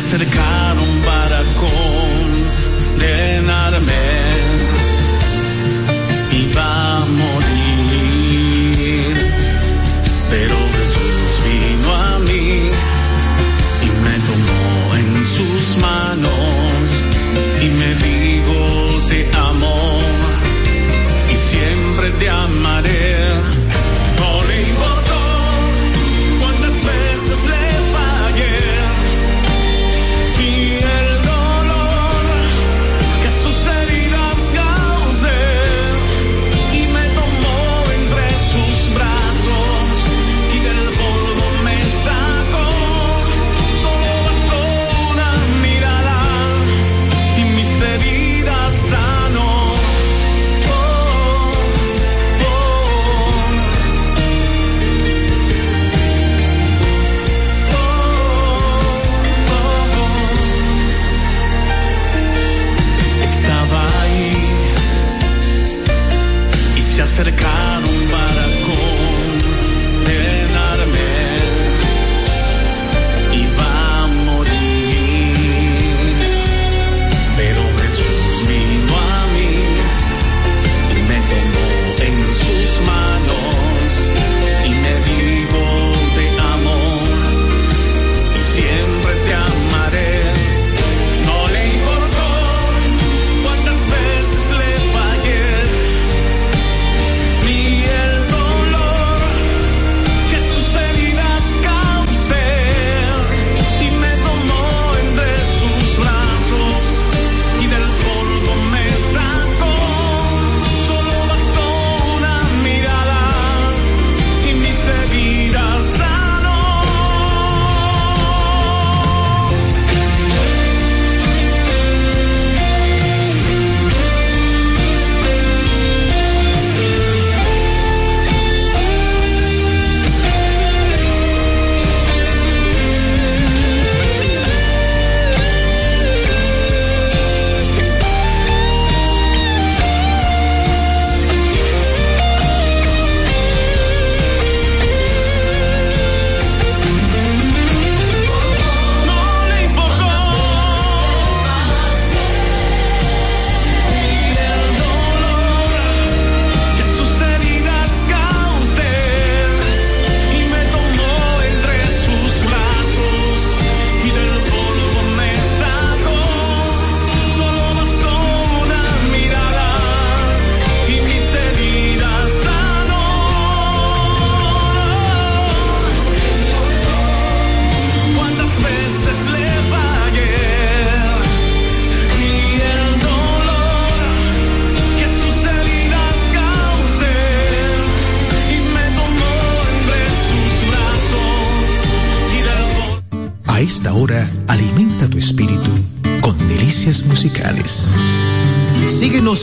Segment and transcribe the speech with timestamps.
[0.00, 1.44] se acercaron para
[2.98, 4.13] condenarme.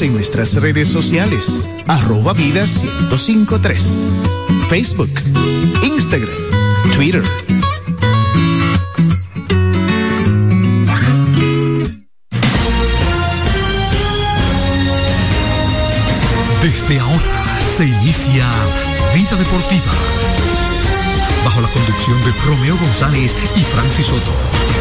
[0.01, 2.65] En nuestras redes sociales, arroba vida
[3.09, 4.23] 1053,
[4.69, 5.09] Facebook,
[5.83, 6.29] Instagram,
[6.95, 7.23] Twitter.
[16.63, 18.51] Desde ahora se inicia
[19.13, 19.93] Vida Deportiva,
[21.43, 24.80] bajo la conducción de Romeo González y Francis Soto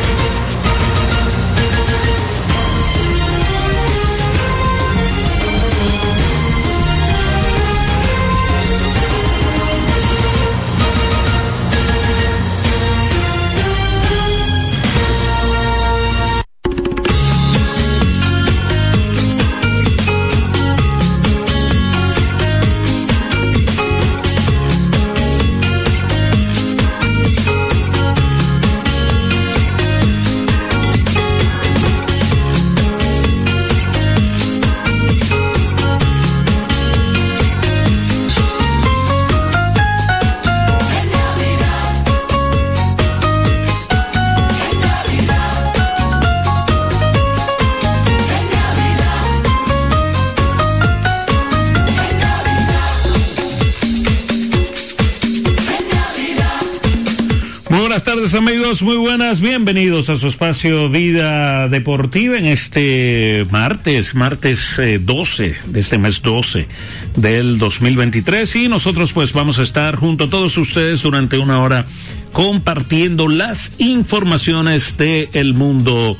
[58.70, 65.56] amigos, muy buenas, bienvenidos a su espacio Vida Deportiva en este martes, martes 12 eh,
[65.66, 66.68] de este mes 12
[67.16, 71.84] del 2023 y nosotros pues vamos a estar junto a todos ustedes durante una hora
[72.30, 76.16] compartiendo las informaciones del el mundo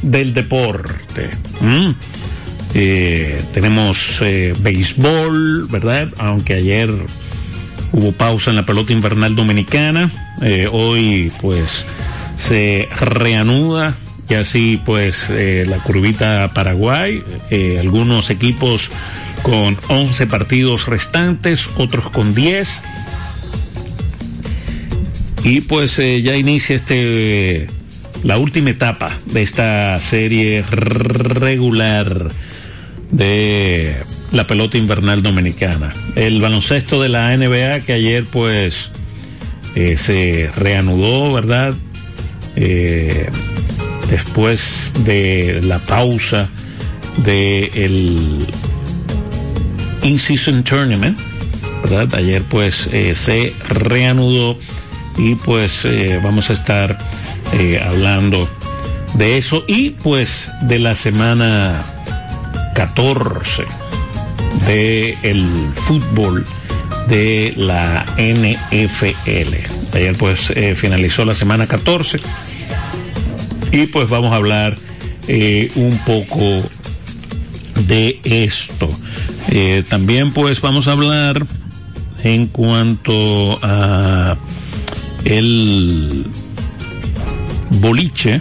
[0.00, 1.28] del deporte.
[2.72, 6.08] Eh, tenemos eh, béisbol, ¿verdad?
[6.16, 6.88] Aunque ayer
[7.92, 10.10] hubo pausa en la pelota invernal dominicana.
[10.40, 11.86] Eh, hoy pues
[12.36, 13.94] se reanuda
[14.28, 18.90] y así pues eh, la curvita Paraguay, eh, algunos equipos
[19.42, 22.82] con 11 partidos restantes, otros con 10.
[25.44, 27.66] Y pues ya inicia este
[28.22, 32.30] la última etapa de esta serie regular
[33.10, 33.96] de
[34.32, 35.92] la pelota invernal dominicana.
[36.16, 38.90] El baloncesto de la NBA que ayer pues
[39.74, 41.74] eh, se reanudó, ¿verdad?
[42.56, 43.30] Eh,
[44.10, 46.48] después de la pausa
[47.18, 48.46] del el
[50.02, 51.18] In-Season Tournament,
[51.82, 52.14] ¿verdad?
[52.14, 54.58] Ayer pues eh, se reanudó
[55.18, 55.86] y pues
[56.22, 56.98] vamos a estar
[57.84, 58.48] hablando
[59.14, 61.84] de eso y pues de la semana
[62.74, 63.66] 14
[64.66, 66.44] de el fútbol
[67.08, 69.94] de la NFL.
[69.94, 72.18] Ayer pues eh, finalizó la semana 14
[73.72, 74.76] y pues vamos a hablar
[75.28, 76.62] eh, un poco
[77.86, 78.90] de esto.
[79.48, 81.46] Eh, también pues vamos a hablar
[82.22, 84.36] en cuanto a
[85.24, 86.26] el
[87.70, 88.40] boliche,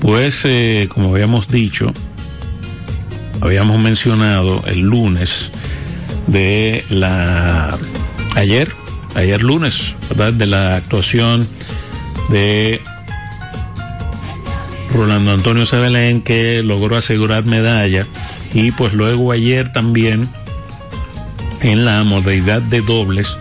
[0.00, 0.46] pues
[0.88, 1.92] como habíamos dicho,
[3.40, 5.50] habíamos mencionado el lunes
[6.26, 7.76] de la
[8.34, 8.68] ayer,
[9.14, 10.32] ayer lunes, ¿verdad?
[10.32, 11.46] De la actuación
[12.30, 12.80] de
[14.92, 18.06] Rolando Antonio Sebelén que logró asegurar medalla
[18.54, 20.28] y pues luego ayer también
[21.60, 23.36] en la modalidad de dobles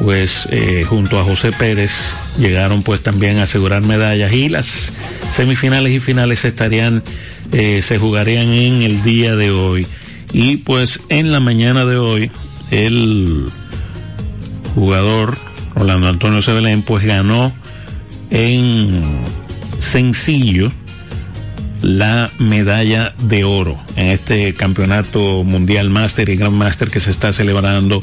[0.00, 1.92] pues eh, junto a José Pérez
[2.38, 4.92] llegaron pues también a asegurar medallas y las
[5.30, 7.02] semifinales y finales estarían
[7.54, 9.86] eh, se jugarían en el día de hoy.
[10.32, 12.30] Y pues en la mañana de hoy,
[12.72, 13.48] el
[14.74, 15.38] jugador
[15.76, 17.52] Rolando Antonio Sebelén pues ganó
[18.30, 18.90] en
[19.78, 20.72] sencillo
[21.80, 27.32] la medalla de oro en este campeonato mundial máster y gran máster que se está
[27.32, 28.00] celebrando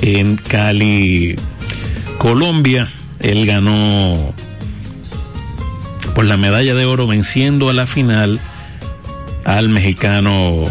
[0.00, 1.36] en Cali,
[2.16, 2.88] Colombia.
[3.20, 4.32] Él ganó
[6.14, 8.40] por la medalla de oro venciendo a la final
[9.44, 10.64] al mexicano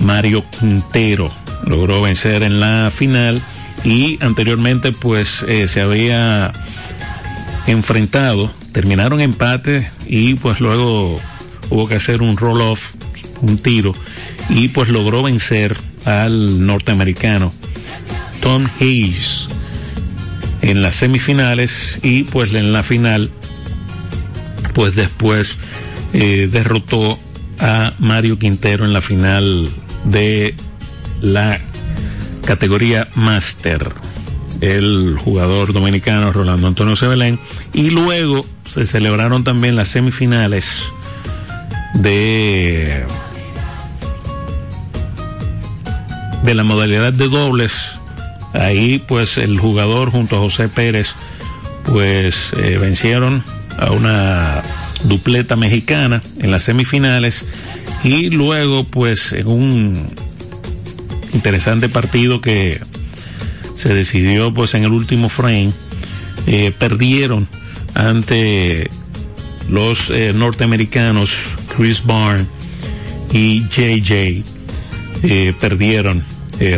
[0.00, 1.32] Mario Quintero.
[1.64, 3.42] Logró vencer en la final
[3.84, 6.52] y anteriormente pues eh, se había
[7.66, 11.20] enfrentado, terminaron empate y pues luego
[11.70, 12.92] hubo que hacer un roll off,
[13.42, 13.92] un tiro
[14.48, 17.52] y pues logró vencer al norteamericano
[18.40, 19.48] Tom Hayes
[20.62, 23.30] en las semifinales y pues en la final
[24.74, 25.56] pues después
[26.12, 27.18] eh, derrotó
[27.60, 29.68] a Mario Quintero en la final
[30.04, 30.54] de
[31.20, 31.58] la
[32.44, 33.92] categoría Master,
[34.60, 37.38] el jugador dominicano Rolando Antonio Sebelén,
[37.72, 40.92] y luego se celebraron también las semifinales
[41.94, 43.04] de
[46.42, 47.94] de la modalidad de dobles.
[48.54, 51.14] Ahí pues el jugador junto a José Pérez
[51.84, 53.42] pues eh, vencieron
[53.78, 54.62] a una
[55.04, 57.44] dupleta mexicana en las semifinales
[58.02, 60.06] y luego pues en un
[61.32, 62.80] interesante partido que
[63.74, 65.72] se decidió pues en el último frame
[66.46, 67.46] eh, perdieron
[67.94, 68.90] ante
[69.68, 71.32] los eh, norteamericanos
[71.76, 72.46] Chris Barnes
[73.32, 74.42] y JJ
[75.22, 76.22] eh, perdieron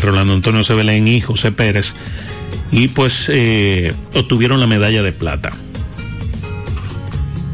[0.02, 1.94] Rolando Antonio Sebelén y José Pérez
[2.70, 3.30] y pues
[4.14, 5.52] obtuvieron la medalla de plata.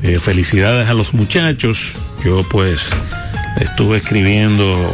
[0.02, 1.92] Eh, felicidades a los muchachos.
[2.24, 2.90] Yo pues
[3.60, 4.92] estuve escribiendo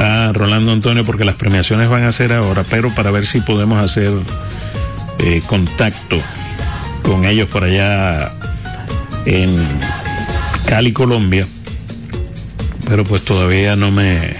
[0.00, 3.84] a Rolando Antonio porque las premiaciones van a ser ahora, pero para ver si podemos
[3.84, 4.12] hacer
[5.18, 6.20] eh, contacto
[7.02, 8.32] con ellos por allá
[9.26, 9.50] en
[10.66, 11.46] Cali, Colombia.
[12.88, 14.36] Pero pues todavía no me,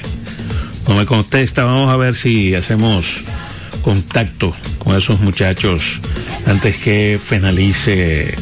[0.86, 1.64] no me contesta.
[1.64, 3.22] Vamos a ver si hacemos
[3.82, 6.00] contacto con esos muchachos
[6.46, 8.34] antes que finalice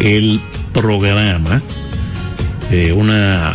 [0.00, 0.40] el
[0.72, 1.62] programa
[2.70, 3.52] eh, una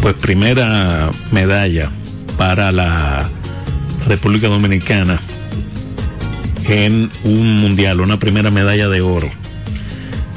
[0.00, 1.90] pues primera medalla
[2.36, 3.28] para la
[4.06, 5.20] República Dominicana
[6.64, 9.30] en un mundial, una primera medalla de oro.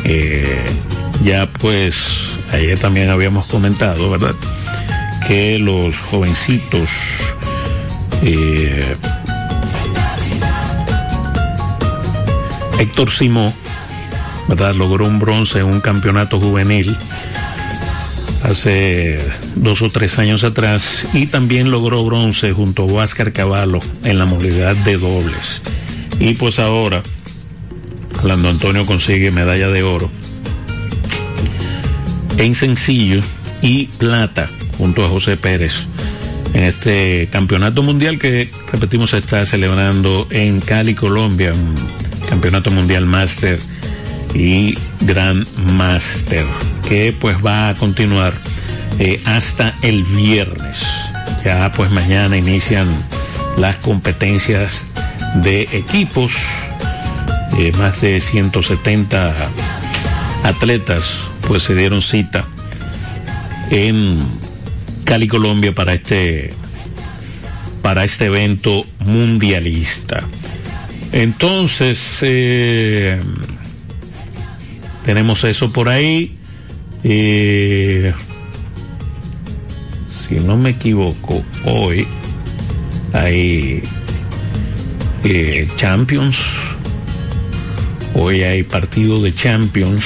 [0.04, 0.66] Eh,
[1.24, 1.96] ya pues
[2.52, 4.36] ayer también habíamos comentado, ¿verdad?
[5.28, 6.90] Que los jovencitos
[8.22, 8.96] eh,
[12.80, 13.54] Héctor Simó,
[14.48, 16.96] Logró un bronce en un campeonato juvenil
[18.44, 19.20] hace
[19.56, 24.26] dos o tres años atrás y también logró bronce junto a Huáscar Caballo en la
[24.26, 25.62] modalidad de dobles.
[26.20, 27.02] Y pues ahora,
[28.24, 30.10] Lando Antonio consigue medalla de oro
[32.38, 33.22] en sencillo
[33.62, 35.86] y plata junto a José Pérez
[36.54, 41.76] en este campeonato mundial que, repetimos, se está celebrando en Cali, Colombia, un
[42.30, 43.60] campeonato mundial máster
[44.36, 46.46] y Grand Master,
[46.88, 48.34] que pues va a continuar
[49.00, 50.84] eh, hasta el viernes.
[51.44, 52.88] Ya pues mañana inician
[53.58, 54.84] las competencias
[55.36, 56.34] de equipos,
[57.58, 59.34] eh, más de 170
[60.44, 62.46] atletas pues se dieron cita
[63.72, 64.20] en
[65.06, 66.54] Cali, Colombia para este
[67.82, 70.24] para este evento mundialista.
[71.12, 73.22] Entonces, eh,
[75.06, 76.36] tenemos eso por ahí.
[77.04, 78.12] Eh,
[80.08, 82.08] si no me equivoco, hoy
[83.14, 83.84] hay
[85.24, 86.38] eh, Champions.
[88.16, 90.04] Hoy hay partido de Champions.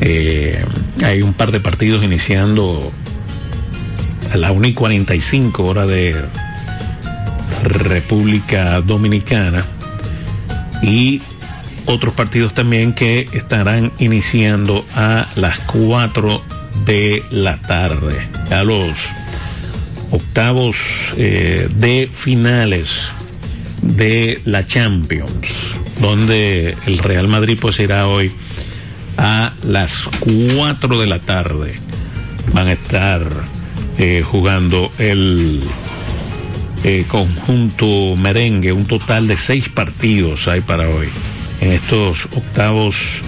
[0.00, 0.64] Eh,
[1.04, 2.92] hay un par de partidos iniciando
[4.32, 6.14] a la 1 y 45 hora de
[7.64, 9.64] República Dominicana.
[10.80, 11.22] Y
[11.86, 16.42] otros partidos también que estarán iniciando a las 4
[16.84, 18.20] de la tarde.
[18.50, 18.98] A los
[20.10, 20.76] octavos
[21.16, 23.08] eh, de finales
[23.80, 25.48] de la Champions,
[26.00, 28.30] donde el Real Madrid pues irá hoy
[29.16, 30.08] a las
[30.54, 31.74] 4 de la tarde.
[32.52, 33.26] Van a estar
[33.98, 35.62] eh, jugando el
[36.84, 41.08] eh, conjunto merengue, un total de seis partidos hay para hoy
[41.62, 43.22] en estos octavos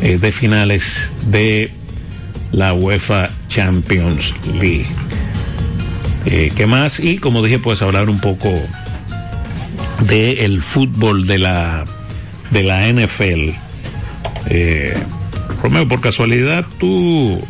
[0.00, 1.72] eh, de finales de
[2.52, 4.86] la UEFA Champions League.
[6.26, 7.00] Eh, ¿Qué más?
[7.00, 8.48] Y como dije, pues hablar un poco
[10.06, 11.84] del el fútbol de la,
[12.52, 13.50] de la NFL.
[14.46, 14.96] Eh,
[15.60, 17.44] Romeo, por casualidad, tú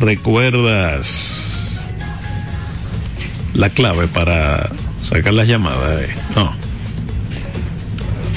[0.00, 1.78] recuerdas
[3.52, 4.70] la clave para
[5.02, 6.06] sacar las llamadas.
[6.34, 6.57] No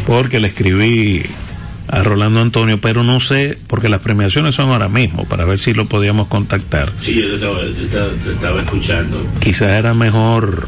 [0.06, 1.24] porque le escribí
[1.88, 5.74] a Rolando Antonio, pero no sé, porque las premiaciones son ahora mismo, para ver si
[5.74, 6.92] lo podíamos contactar.
[7.02, 7.36] Sí, yo te
[8.32, 9.18] estaba, escuchando.
[9.40, 10.68] Quizás era mejor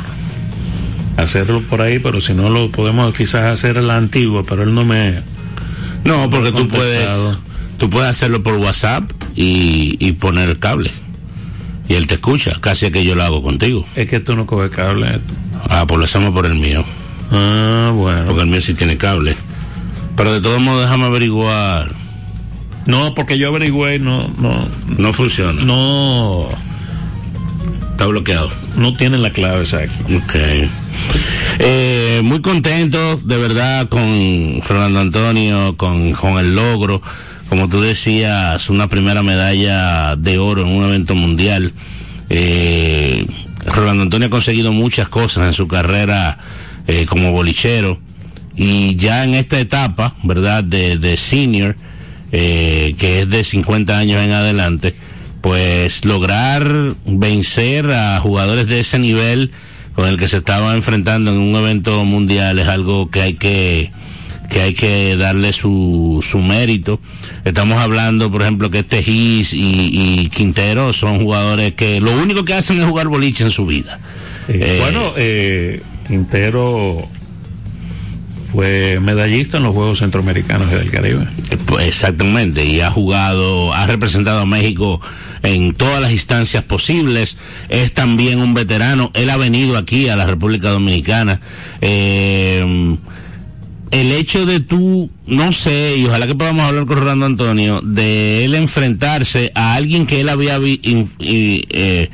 [1.18, 4.84] hacerlo por ahí, pero si no lo podemos quizás hacer la antigua, pero él no
[4.84, 5.22] me...
[6.04, 7.10] No, porque tú puedes,
[7.78, 10.92] tú puedes hacerlo por WhatsApp y, y poner el cable.
[11.88, 13.86] Y él te escucha, casi que yo lo hago contigo.
[13.96, 15.20] Es que tú no coges cable.
[15.70, 16.84] Ah, pues lo hacemos por el mío.
[17.34, 18.26] Ah, bueno.
[18.28, 19.36] Porque el mío sí tiene cable.
[20.16, 21.92] Pero de todos modos, déjame averiguar.
[22.86, 24.68] No, porque yo averigüé, no, no.
[24.98, 25.64] No funciona.
[25.64, 26.48] No.
[27.92, 28.52] Está bloqueado.
[28.78, 29.94] No tiene la clave exacto.
[30.16, 30.36] Ok.
[31.60, 37.02] Eh, muy contento, de verdad, con Rolando Antonio, con, con el logro.
[37.50, 41.74] Como tú decías, una primera medalla de oro en un evento mundial.
[42.30, 43.26] Eh,
[43.66, 46.38] Rolando Antonio ha conseguido muchas cosas en su carrera
[46.88, 48.00] eh, como bolichero.
[48.56, 50.64] Y ya en esta etapa, ¿verdad?
[50.64, 51.76] De, de senior,
[52.32, 54.94] eh, que es de 50 años en adelante,
[55.42, 59.52] pues lograr vencer a jugadores de ese nivel
[59.94, 63.92] con el que se estaba enfrentando en un evento mundial es algo que hay que
[64.50, 67.00] que hay que darle su, su mérito.
[67.44, 72.54] Estamos hablando, por ejemplo, que este y, y Quintero son jugadores que lo único que
[72.54, 74.00] hacen es jugar boliche en su vida.
[74.48, 77.08] Eh, eh, bueno, eh, Quintero
[78.52, 81.28] fue medallista en los Juegos Centroamericanos y del Caribe.
[81.82, 85.02] Exactamente, y ha jugado, ha representado a México
[85.42, 87.38] en todas las instancias posibles.
[87.70, 89.12] Es también un veterano.
[89.16, 91.42] Él ha venido aquí a la República Dominicana.
[91.82, 92.96] Eh,
[93.94, 98.44] el hecho de tú, no sé, y ojalá que podamos hablar con Rolando Antonio, de
[98.44, 102.10] él enfrentarse a alguien que él había eh,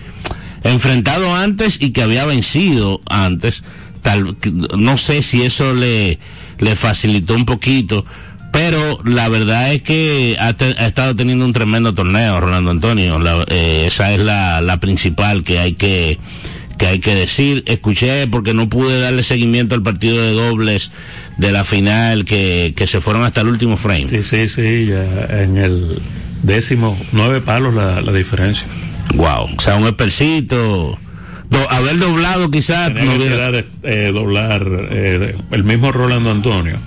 [0.64, 3.64] enfrentado antes y que había vencido antes
[4.02, 4.38] tal,
[4.78, 6.20] no sé si eso le,
[6.60, 8.06] le facilitó un poquito,
[8.52, 10.50] pero la verdad es que ha,
[10.86, 13.20] estado teniendo un tremendo torneo, Rolando Antonio.
[13.48, 16.18] Eh, esa es la, la principal que hay que,
[16.78, 17.64] que hay que decir.
[17.68, 20.92] Escuché porque no pude darle seguimiento al partido de dobles
[21.38, 24.08] de la final que, que se fueron hasta el último frame.
[24.08, 26.00] Sí, sí, sí, ya en el
[26.42, 28.66] décimo, nueve palos la, la diferencia.
[29.16, 30.98] Wow, o sea, un espercito.
[31.50, 33.64] Do, haber doblado quizás no hubiera...
[33.84, 36.78] eh, doblar eh, el mismo Rolando Antonio.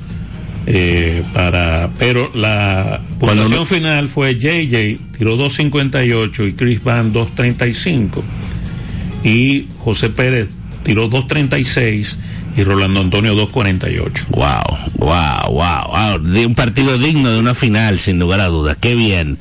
[0.65, 3.67] Eh, para pero la puntuación no...
[3.67, 8.23] final fue JJ tiró 2.58 y Chris Van 2.35
[9.25, 10.51] y José Pérez
[10.85, 12.17] tiró 2.36
[12.57, 14.27] y Rolando Antonio 2.48.
[14.29, 14.45] Wow,
[14.97, 16.47] wow, wow, wow.
[16.47, 18.77] Un partido digno de una final, sin lugar a dudas.
[18.81, 19.39] Qué bien.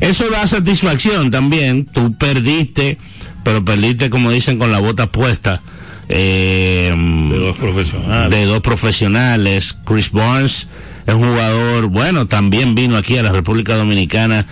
[0.00, 1.86] Eso da satisfacción también.
[1.86, 2.98] Tú perdiste,
[3.42, 5.60] pero perdiste, como dicen, con la bota puesta.
[6.08, 6.94] Eh,
[7.30, 8.30] de dos profesionales.
[8.30, 9.78] De dos profesionales.
[9.84, 10.68] Chris Barnes
[11.06, 14.46] es un jugador, bueno, también vino aquí a la República Dominicana.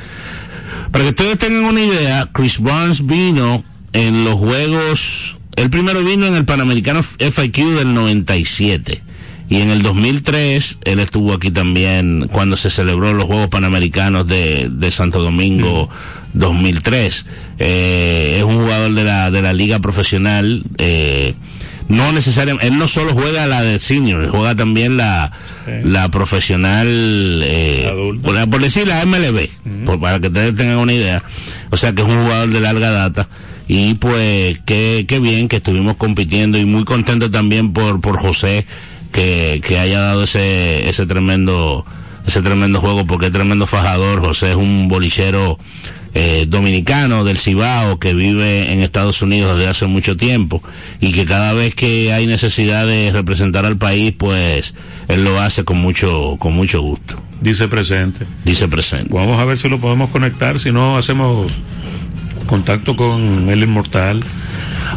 [0.91, 6.27] Para que ustedes tengan una idea, Chris Barnes vino en los juegos el primero vino
[6.27, 9.03] en el Panamericano FIQ del 97.
[9.49, 14.71] Y en el 2003, él estuvo aquí también cuando se celebró los Juegos Panamericanos de,
[14.71, 15.91] de Santo Domingo
[16.33, 16.39] mm.
[16.39, 17.27] 2003.
[17.59, 20.63] Eh, es un jugador de la, de la liga profesional.
[20.79, 21.35] Eh,
[21.89, 25.33] no necesariamente, él no solo juega la de senior, juega también la,
[25.67, 25.73] sí.
[25.85, 26.87] la profesional,
[27.45, 27.93] eh,
[28.23, 29.85] por, por, decir la MLB, mm.
[29.85, 31.23] por, para que ustedes tengan una idea.
[31.71, 33.29] O sea que es un jugador de larga data
[33.75, 38.67] y pues qué, qué bien que estuvimos compitiendo y muy contento también por, por José
[39.13, 41.87] que, que haya dado ese, ese tremendo,
[42.27, 44.21] ese tremendo juego porque es tremendo fajador.
[44.21, 45.59] José es un bolichero
[46.13, 50.63] eh, dominicano del Cibao que vive en Estados Unidos desde hace mucho tiempo
[51.01, 54.75] y que cada vez que hay necesidad de representar al país, pues
[55.09, 57.23] él lo hace con mucho, con mucho gusto.
[57.41, 58.27] Dice presente.
[58.45, 59.09] Dice presente.
[59.15, 61.51] Vamos a ver si lo podemos conectar, si no hacemos
[62.47, 64.23] contacto con el inmortal.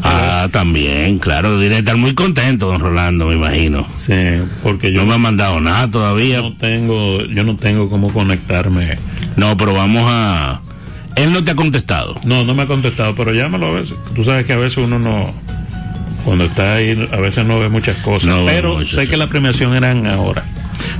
[0.03, 3.87] Ah, también, claro, diré estar muy contento, don Rolando, me imagino.
[3.95, 4.13] Sí,
[4.61, 6.41] porque yo no me ha mandado nada todavía.
[6.41, 8.97] No tengo, yo no tengo cómo conectarme.
[9.35, 10.61] No, pero vamos a.
[11.15, 12.19] Él no te ha contestado.
[12.25, 13.95] No, no me ha contestado, pero llámalo a veces.
[14.13, 15.33] Tú sabes que a veces uno no,
[16.25, 18.29] cuando está ahí, a veces no ve muchas cosas.
[18.29, 19.07] No, pero sé sí.
[19.07, 20.43] que la premiación eran ahora.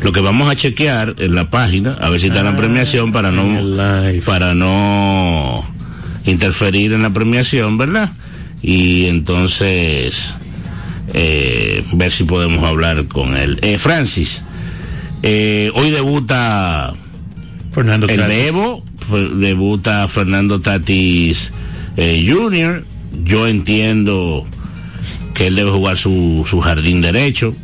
[0.02, 3.12] Lo que vamos a chequear en la página, a ver si está ah, la premiación
[3.12, 3.44] para no,
[4.26, 5.75] para no
[6.26, 8.12] interferir en la premiación, ¿verdad?
[8.62, 10.36] Y entonces
[11.14, 13.60] eh, ver si podemos hablar con él.
[13.62, 14.44] Eh, Francis,
[15.24, 16.94] eh, hoy debuta
[17.72, 18.84] Fernando el Evo,
[19.36, 21.52] debuta Fernando Tatis
[21.98, 22.86] eh, Jr.
[23.24, 24.46] Yo entiendo
[25.34, 27.56] que él debe jugar su, su jardín derecho,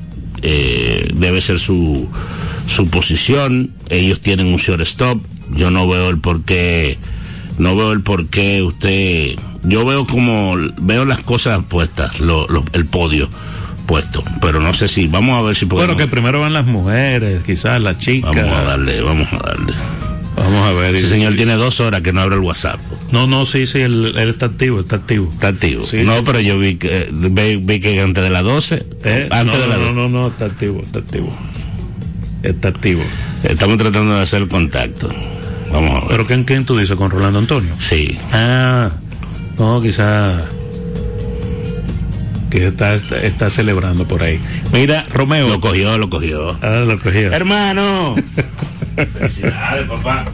[0.41, 2.09] eh, debe ser su,
[2.67, 3.71] su posición.
[3.89, 5.21] Ellos tienen un shortstop.
[5.55, 6.97] Yo no veo el por qué
[7.57, 12.63] no veo el por qué usted, yo veo como, veo las cosas puestas, lo, lo,
[12.73, 13.29] el podio
[13.85, 15.95] puesto, pero no sé si, vamos a ver si podemos.
[15.95, 18.35] Bueno, que primero van las mujeres, quizás las chicas.
[18.35, 19.73] Vamos a darle, vamos a darle.
[20.35, 20.95] Vamos a ver.
[20.95, 22.79] Ese señor tiene dos horas que no abre el WhatsApp.
[23.11, 25.29] No, no, sí, sí, él, él está activo, está activo.
[25.31, 25.85] Está activo.
[25.85, 28.85] Sí, no, pero yo vi que, vi, vi, que antes de las 12.
[29.03, 31.35] Eh, antes no, de las no, no, no, está activo, está activo.
[32.43, 33.03] Está activo.
[33.43, 35.09] Estamos tratando de hacer contacto.
[35.71, 36.03] Vamos a ver.
[36.09, 36.95] ¿Pero quién, quién tú dices?
[36.95, 37.73] ¿Con Rolando Antonio?
[37.79, 38.17] Sí.
[38.31, 38.89] Ah,
[39.57, 40.41] no, quizá
[42.51, 44.39] que está, está, está, celebrando por ahí.
[44.73, 45.47] Mira, Romeo.
[45.47, 46.57] Lo cogió, lo cogió.
[46.61, 47.31] Ah, lo cogió.
[47.31, 48.15] Hermano.
[49.13, 50.25] Felicidades, papá.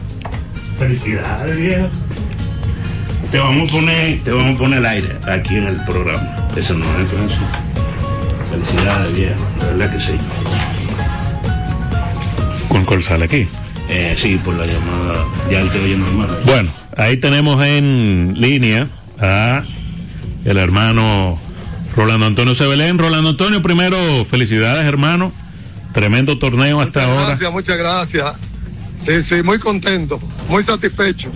[0.78, 1.88] Felicidades, viejo.
[3.30, 6.36] Te vamos a poner, te vamos a poner el aire aquí en el programa.
[6.56, 7.38] Eso no es Francis.
[8.50, 9.40] Felicidades, viejo.
[9.60, 10.12] La verdad que sí.
[12.68, 13.48] ¿Con cuál sale aquí?
[13.88, 15.24] Eh, sí, por la llamada.
[15.50, 16.38] Ya él te oye normal.
[16.44, 18.86] Bueno, ahí tenemos en línea
[19.18, 19.64] a
[20.44, 21.38] el hermano
[21.96, 22.98] Rolando Antonio Sebelén.
[22.98, 25.32] Rolando Antonio, primero, felicidades, hermano.
[25.92, 27.26] Tremendo torneo hasta muchas ahora.
[27.28, 28.32] Gracias, muchas gracias.
[28.98, 31.30] Sí, sí, muy contento, muy satisfecho.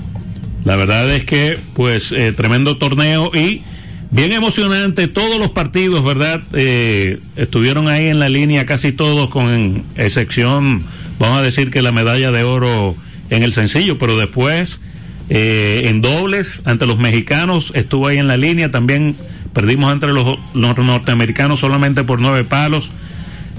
[0.64, 3.62] La verdad es que, pues, eh, tremendo torneo y
[4.10, 5.08] bien emocionante.
[5.08, 6.42] Todos los partidos, ¿verdad?
[6.52, 10.84] Eh, estuvieron ahí en la línea, casi todos, con excepción
[11.22, 12.96] vamos a decir que la medalla de oro
[13.30, 14.80] en el sencillo, pero después
[15.28, 19.14] eh, en dobles ante los mexicanos estuvo ahí en la línea, también
[19.52, 22.90] perdimos entre los, norteamericanos solamente por nueve palos.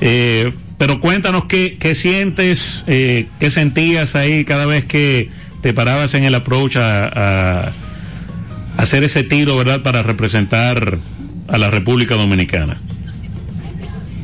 [0.02, 5.30] Eh, pero cuéntanos qué, sientes, eh, qué sentías ahí cada vez que
[5.62, 7.74] te parabas en el approach a, a, a
[8.76, 10.98] hacer ese tiro, ¿verdad?, para representar
[11.48, 12.78] a la República Dominicana.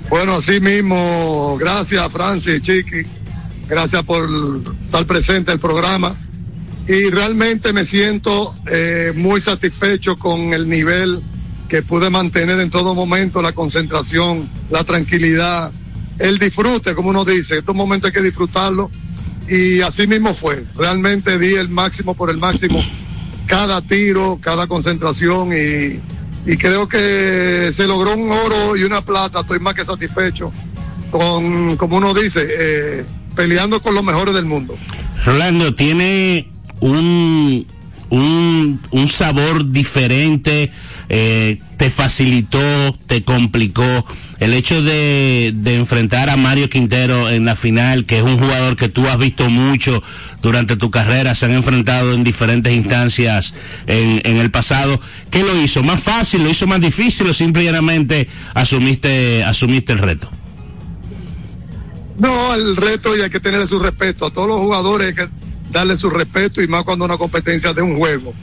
[0.09, 3.05] Bueno, así mismo, gracias Francis, Chiqui,
[3.69, 4.27] gracias por
[4.85, 6.15] estar presente en el programa.
[6.87, 11.21] Y realmente me siento eh, muy satisfecho con el nivel
[11.67, 15.71] que pude mantener en todo momento la concentración, la tranquilidad,
[16.17, 18.89] el disfrute, como uno dice, estos momentos hay que disfrutarlo.
[19.47, 20.63] Y así mismo fue.
[20.75, 22.83] Realmente di el máximo por el máximo,
[23.45, 25.53] cada tiro, cada concentración.
[25.53, 25.99] Y,
[26.51, 30.51] y creo que se logró un oro y una plata, estoy más que satisfecho
[31.09, 33.05] con, como uno dice, eh,
[33.39, 34.77] peleando con los mejores del mundo.
[35.23, 36.49] Rolando, tiene
[36.81, 37.65] un,
[38.09, 40.73] un, sabor diferente,
[41.07, 42.59] eh, te facilitó,
[43.07, 44.05] te complicó
[44.41, 48.75] el hecho de, de enfrentar a Mario Quintero en la final, que es un jugador
[48.75, 50.03] que tú has visto mucho
[50.41, 53.53] durante tu carrera, se han enfrentado en diferentes instancias
[53.87, 54.99] en, en el pasado.
[55.31, 55.81] ¿Qué lo hizo?
[55.81, 56.43] ¿Más fácil?
[56.43, 60.29] ¿Lo hizo más difícil o simplemente asumiste, asumiste el reto?
[62.19, 64.25] No, el reto y hay que tenerle su respeto.
[64.25, 65.29] A todos los jugadores hay que
[65.71, 68.33] darle su respeto y más cuando una competencia de un juego.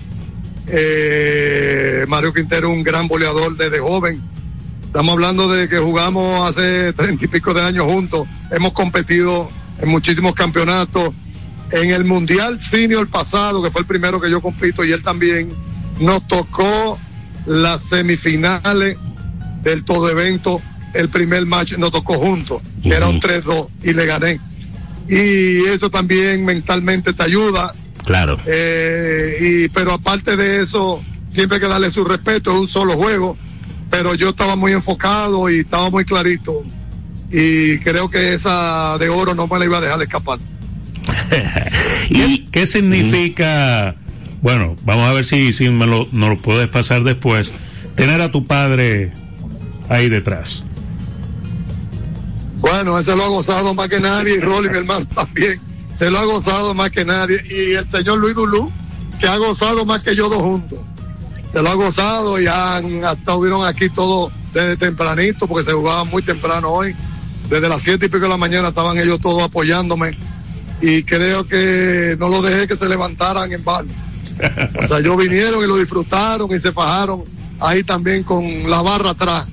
[0.67, 4.23] Eh, Mario Quintero un gran boleador desde joven.
[4.83, 8.27] Estamos hablando de que jugamos hace treinta y pico de años juntos.
[8.51, 11.15] Hemos competido en muchísimos campeonatos.
[11.71, 15.51] En el Mundial Senior pasado, que fue el primero que yo compito, y él también,
[16.01, 16.99] nos tocó
[17.45, 18.97] las semifinales
[19.63, 20.63] del todo evento
[20.97, 24.41] el primer match nos tocó juntos, que era un 3-2 y le gané.
[25.09, 27.75] Y eso también mentalmente te ayuda.
[28.05, 28.39] Claro.
[28.47, 32.95] Eh, y, pero aparte de eso, siempre hay que darle su respeto, es un solo
[32.95, 33.37] juego.
[33.91, 36.65] Pero yo estaba muy enfocado y estaba muy clarito.
[37.31, 40.39] Y creo que esa de oro no me la iba a dejar escapar.
[42.11, 43.97] ¿Y qué significa?
[44.43, 47.53] Bueno, vamos a ver si, si me lo, nos lo puedes pasar después.
[47.95, 49.13] Tener a tu padre
[49.89, 50.66] ahí detrás.
[52.57, 55.61] Bueno, ese lo ha gozado más que nadie y Rolly, mi hermano, también.
[55.95, 57.43] Se lo ha gozado más que nadie.
[57.51, 58.71] Y el señor Luis Dulú,
[59.21, 60.79] que ha gozado más que yo dos juntos.
[61.53, 66.05] Se lo ha gozado y han, hasta estuvieron aquí todos desde tempranito, porque se jugaba
[66.05, 66.95] muy temprano hoy.
[67.49, 70.19] Desde las siete y pico de la mañana estaban ellos todos apoyándome.
[70.81, 73.91] Y creo que no lo dejé que se levantaran en vano.
[74.83, 77.25] O sea, ellos vinieron y lo disfrutaron y se fajaron
[77.61, 79.47] ahí también con la barra atrás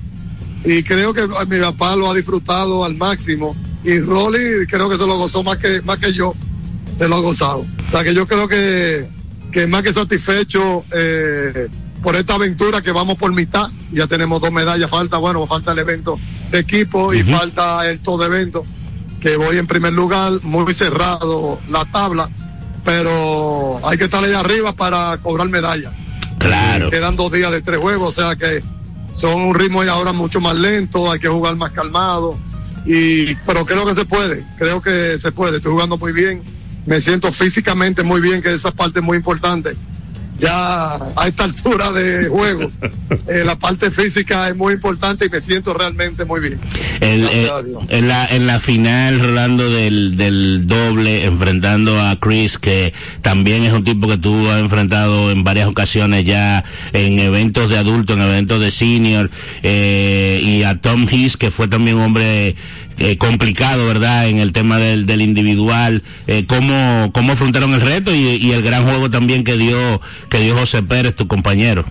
[0.64, 3.54] y creo que mi papá lo ha disfrutado al máximo.
[3.84, 6.32] Y Rolly creo que se lo gozó más que más que yo.
[6.90, 7.66] Se lo ha gozado.
[7.88, 9.06] O sea que yo creo que
[9.54, 11.68] que más que satisfecho eh,
[12.02, 15.78] por esta aventura que vamos por mitad ya tenemos dos medallas falta bueno falta el
[15.78, 16.18] evento
[16.50, 18.66] de equipo y falta el todo evento
[19.20, 22.28] que voy en primer lugar muy cerrado la tabla
[22.84, 25.92] pero hay que estar ahí arriba para cobrar medalla
[26.38, 26.90] claro.
[26.90, 28.60] Quedan dos días de tres juegos o sea que
[29.14, 32.36] son un ritmo ahora mucho más lento, hay que jugar más calmado.
[32.84, 36.42] Y, pero creo que se puede, creo que se puede, estoy jugando muy bien,
[36.84, 39.74] me siento físicamente muy bien, que esa parte es muy importante.
[40.38, 42.70] Ya a esta altura de juego,
[43.28, 46.60] eh, la parte física es muy importante y me siento realmente muy bien.
[47.00, 47.50] El, eh,
[47.88, 52.92] en, la, en la final, Rolando, del, del doble, enfrentando a Chris, que
[53.22, 57.78] también es un tipo que tú has enfrentado en varias ocasiones ya en eventos de
[57.78, 59.30] adulto, en eventos de senior,
[59.62, 62.56] eh, y a Tom Hiss, que fue también un hombre
[62.98, 64.28] eh, complicado, ¿verdad?
[64.28, 68.84] En el tema del, del individual, eh, ¿cómo, cómo afrontaron el reto y, el gran
[68.84, 71.84] juego también que dio, que dio José Pérez, tu compañero.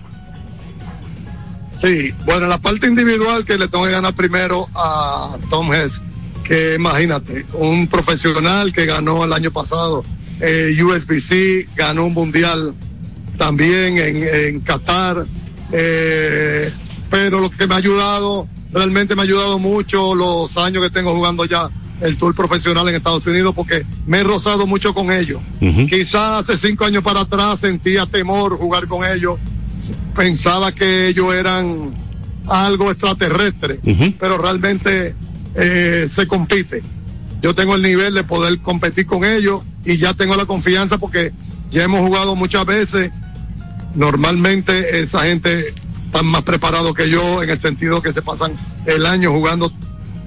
[1.70, 6.00] Sí, bueno, la parte individual que le tengo que ganar primero a Tom Hess,
[6.44, 10.04] que imagínate, un profesional que ganó el año pasado
[10.40, 12.74] eh, USBC, ganó un mundial
[13.36, 15.26] también en, en Qatar,
[15.72, 16.72] eh,
[17.10, 21.14] pero lo que me ha ayudado realmente me ha ayudado mucho los años que tengo
[21.14, 25.40] jugando ya el tour profesional en Estados Unidos porque me he rozado mucho con ellos.
[25.60, 25.88] Uh -huh.
[25.88, 29.38] Quizás hace cinco años para atrás sentía temor jugar con ellos,
[30.14, 31.92] pensaba que ellos eran
[32.48, 34.14] algo extraterrestre, uh -huh.
[34.18, 35.14] pero realmente
[35.54, 36.82] eh, se compite.
[37.40, 41.32] Yo tengo el nivel de poder competir con ellos y ya tengo la confianza porque
[41.70, 43.10] ya hemos jugado muchas veces.
[43.94, 45.72] Normalmente esa gente
[46.14, 48.54] están más preparados que yo en el sentido que se pasan
[48.86, 49.72] el año jugando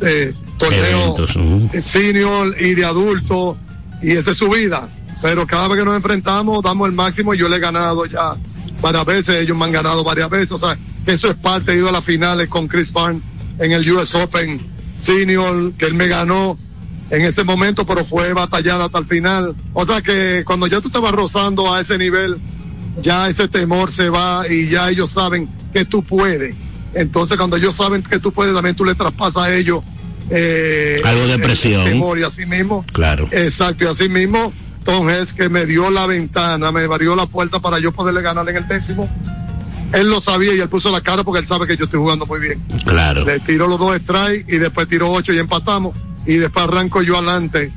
[0.01, 1.81] eh, torneos uh -huh.
[1.81, 3.57] senior y de adulto
[4.01, 4.89] y esa es su vida.
[5.21, 8.35] Pero cada vez que nos enfrentamos damos el máximo y yo le he ganado ya
[8.81, 11.87] varias veces, ellos me han ganado varias veces, o sea, eso es parte, he ido
[11.87, 13.23] a las finales con Chris Barnes
[13.57, 14.59] en el US Open
[14.95, 16.57] Senior, que él me ganó
[17.11, 19.55] en ese momento, pero fue batallada hasta el final.
[19.73, 22.37] O sea que cuando ya tú te vas rozando a ese nivel,
[23.01, 26.55] ya ese temor se va y ya ellos saben que tú puedes.
[26.93, 29.83] Entonces, cuando ellos saben que tú puedes, también tú le traspasas a ellos
[30.29, 31.85] eh, algo de presión.
[31.85, 32.85] temor y así mismo.
[32.91, 33.27] Claro.
[33.31, 34.51] Exacto, y así mismo,
[34.85, 38.57] Hess que me dio la ventana, me abrió la puerta para yo poderle ganar en
[38.57, 39.09] el décimo.
[39.93, 42.25] él lo sabía y él puso la cara porque él sabe que yo estoy jugando
[42.25, 42.61] muy bien.
[42.85, 43.25] Claro.
[43.25, 45.95] Le tiró los dos strikes y después tiró ocho y empatamos.
[46.25, 47.71] Y después arranco yo adelante,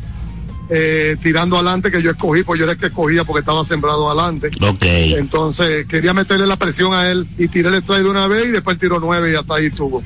[0.71, 4.09] eh, tirando adelante que yo escogí, pues yo era el que escogía porque estaba sembrado
[4.09, 4.51] adelante.
[4.63, 4.85] Ok.
[4.85, 8.51] Entonces quería meterle la presión a él y tiré el strike de una vez y
[8.51, 10.03] después tiró nueve y hasta ahí estuvo.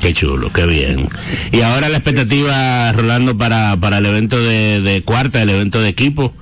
[0.00, 1.08] Qué chulo, qué bien.
[1.52, 5.88] Y ahora la expectativa, Rolando, para, para el evento de, de cuarta, el evento de
[5.90, 6.34] equipo.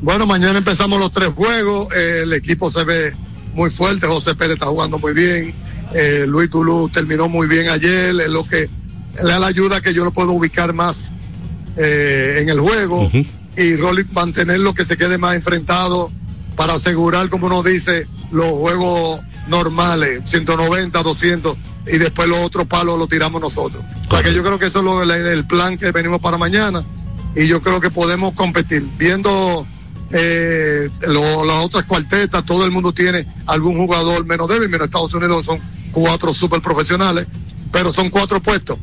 [0.00, 1.88] Bueno, mañana empezamos los tres juegos.
[1.94, 3.12] eh, el equipo se ve
[3.54, 4.06] muy fuerte.
[4.06, 5.52] José Pérez está jugando muy bien.
[5.94, 8.14] eh, Luis Tulú terminó muy bien ayer.
[8.18, 8.68] Es lo que
[9.22, 11.12] le da la ayuda que yo lo puedo ubicar más
[11.78, 13.10] eh, en el juego.
[13.56, 16.10] Y Rolly mantenerlo que se quede más enfrentado
[16.56, 21.56] para asegurar, como uno dice, los juegos normales, 190, 200,
[21.92, 23.82] y después los otros palos los tiramos nosotros.
[24.06, 26.36] O sea que yo creo que eso es lo- el, el plan que venimos para
[26.36, 26.84] mañana
[27.34, 28.86] y yo creo que podemos competir.
[28.98, 29.66] Viendo
[30.12, 35.14] eh, lo- las otras cuartetas, todo el mundo tiene algún jugador menos débil, menos Estados
[35.14, 35.58] Unidos son
[35.92, 37.26] cuatro super profesionales,
[37.72, 38.78] pero son cuatro puestos,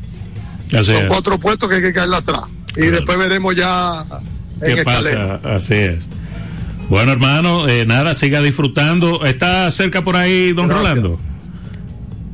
[0.72, 1.06] Así son es.
[1.08, 2.42] cuatro puestos que hay que caerle atrás.
[2.76, 4.04] Y después veremos ya
[4.60, 5.40] en ¿Qué escalera.
[5.40, 5.56] pasa?
[5.56, 6.04] Así es.
[6.88, 9.24] Bueno, hermano, eh, nada, siga disfrutando.
[9.24, 10.88] ¿Está cerca por ahí, don Gracias.
[10.94, 11.20] Rolando?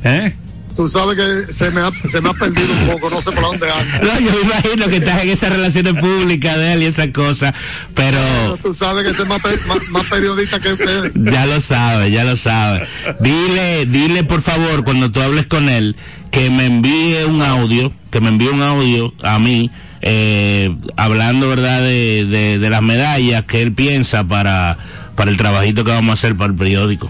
[0.05, 0.35] ¿Eh?
[0.77, 3.43] Tú sabes que se me ha, se me ha perdido un poco, no sé por
[3.43, 4.01] dónde anda.
[4.03, 7.55] No, yo me imagino que estás en esas relaciones públicas de él y esas cosas,
[7.95, 8.19] pero
[8.63, 11.13] Tú sabes que es más, más, más periodista que ustedes.
[11.15, 12.87] ya lo sabe, ya lo sabe.
[13.21, 15.95] Dile, dile por favor cuando tú hables con él
[16.31, 19.71] que me envíe un audio, que me envíe un audio a mí,
[20.03, 24.77] eh, hablando verdad de, de, de las medallas que él piensa para,
[25.15, 27.09] para el trabajito que vamos a hacer para el periódico.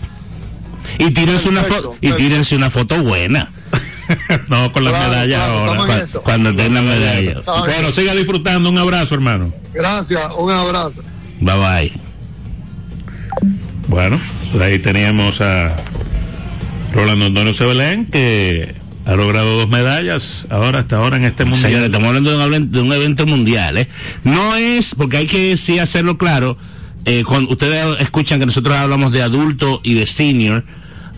[0.99, 3.51] Y tírense una foto, y tírense una foto buena
[4.49, 6.05] no, con las Claro, medallas claro, ahora.
[6.23, 7.31] cuando tengan la medalla.
[7.39, 7.77] Está bien.
[7.77, 8.69] Bueno, siga disfrutando.
[8.69, 9.53] Un abrazo, hermano.
[9.73, 11.03] Gracias, un abrazo.
[11.41, 11.93] Bye bye.
[13.89, 15.75] Bueno, pues ahí teníamos a
[16.93, 18.75] Rolando Antonio Sebelén, que
[19.05, 21.71] ha logrado dos medallas ahora hasta ahora en este mundial.
[21.71, 23.89] Señores, estamos hablando de un, de un evento mundial, ¿eh?
[24.25, 26.57] No es, porque hay que sí hacerlo claro,
[27.05, 30.65] eh, cuando ustedes escuchan que nosotros hablamos de adulto y de senior,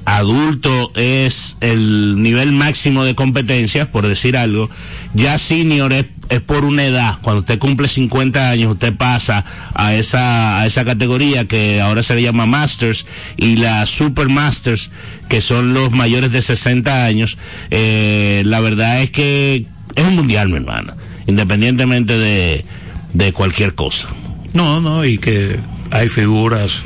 [0.07, 4.71] adulto es el nivel máximo de competencias, por decir algo,
[5.13, 9.95] ya senior es, es por una edad, cuando usted cumple 50 años, usted pasa a
[9.95, 13.07] esa, a esa categoría que ahora se le llama Masters
[13.37, 14.91] y la Super Masters,
[15.29, 17.39] que son los mayores de 60 años,
[17.71, 22.65] eh, la verdad es que es un mundial, mi hermana, independientemente de,
[23.13, 24.09] de cualquier cosa.
[24.53, 25.59] No, no, y que
[25.91, 26.83] hay figuras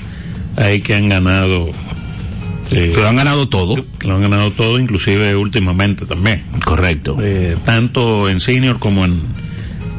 [0.57, 1.71] ahí que han ganado,
[2.71, 3.77] eh, Pero han ganado todo.
[3.99, 6.43] que lo han ganado todo, inclusive últimamente también.
[6.65, 7.17] Correcto.
[7.21, 9.21] Eh, tanto en senior como en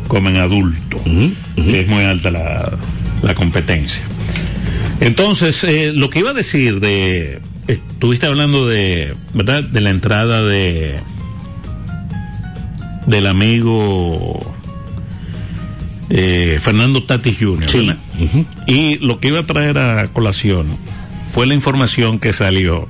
[0.07, 0.97] como en adulto.
[1.57, 2.77] Es muy alta la,
[3.21, 4.01] la competencia.
[5.01, 7.39] Entonces, eh, lo que iba a decir de.
[7.67, 9.13] Estuviste hablando de.
[9.33, 9.63] ¿Verdad?
[9.63, 10.99] De la entrada de.
[13.07, 14.55] Del amigo.
[16.59, 17.95] Fernando Tatis Jr.
[18.65, 20.65] Y lo que iba a traer a colación
[21.31, 22.87] fue la información que salió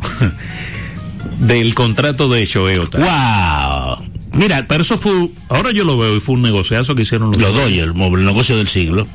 [1.40, 3.04] del contrato de Shohei Ohtani.
[3.04, 4.10] ¡Wow!
[4.34, 7.42] Mira, Pero eso fue, ahora yo lo veo y fue un negociazo que hicieron los
[7.42, 9.08] lo doy, el, el negocio del siglo.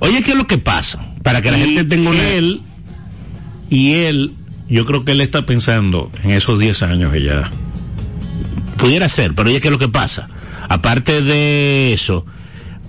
[0.00, 0.98] Oye, ¿qué es lo que pasa?
[1.22, 2.28] Para que la Y gente tenga una...
[2.30, 2.60] él
[3.70, 4.32] y él,
[4.68, 7.50] yo creo que él está pensando en esos 10 años que ya.
[8.76, 10.28] Pudiera ser, pero oye, ¿qué es lo que pasa?
[10.68, 12.26] Aparte de eso,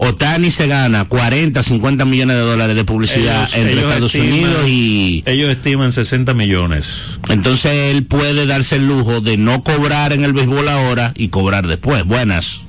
[0.08, 4.34] Otani se gana 40, 50 millones de dólares de publicidad Ellos- entre ellos Estados estiman-
[4.34, 5.24] Unidos y...
[5.26, 7.20] Ellos estiman 60 millones.
[7.30, 11.68] Entonces él puede darse el lujo de no cobrar en el béisbol ahora y cobrar
[11.68, 12.04] después.
[12.06, 12.62] Buenas.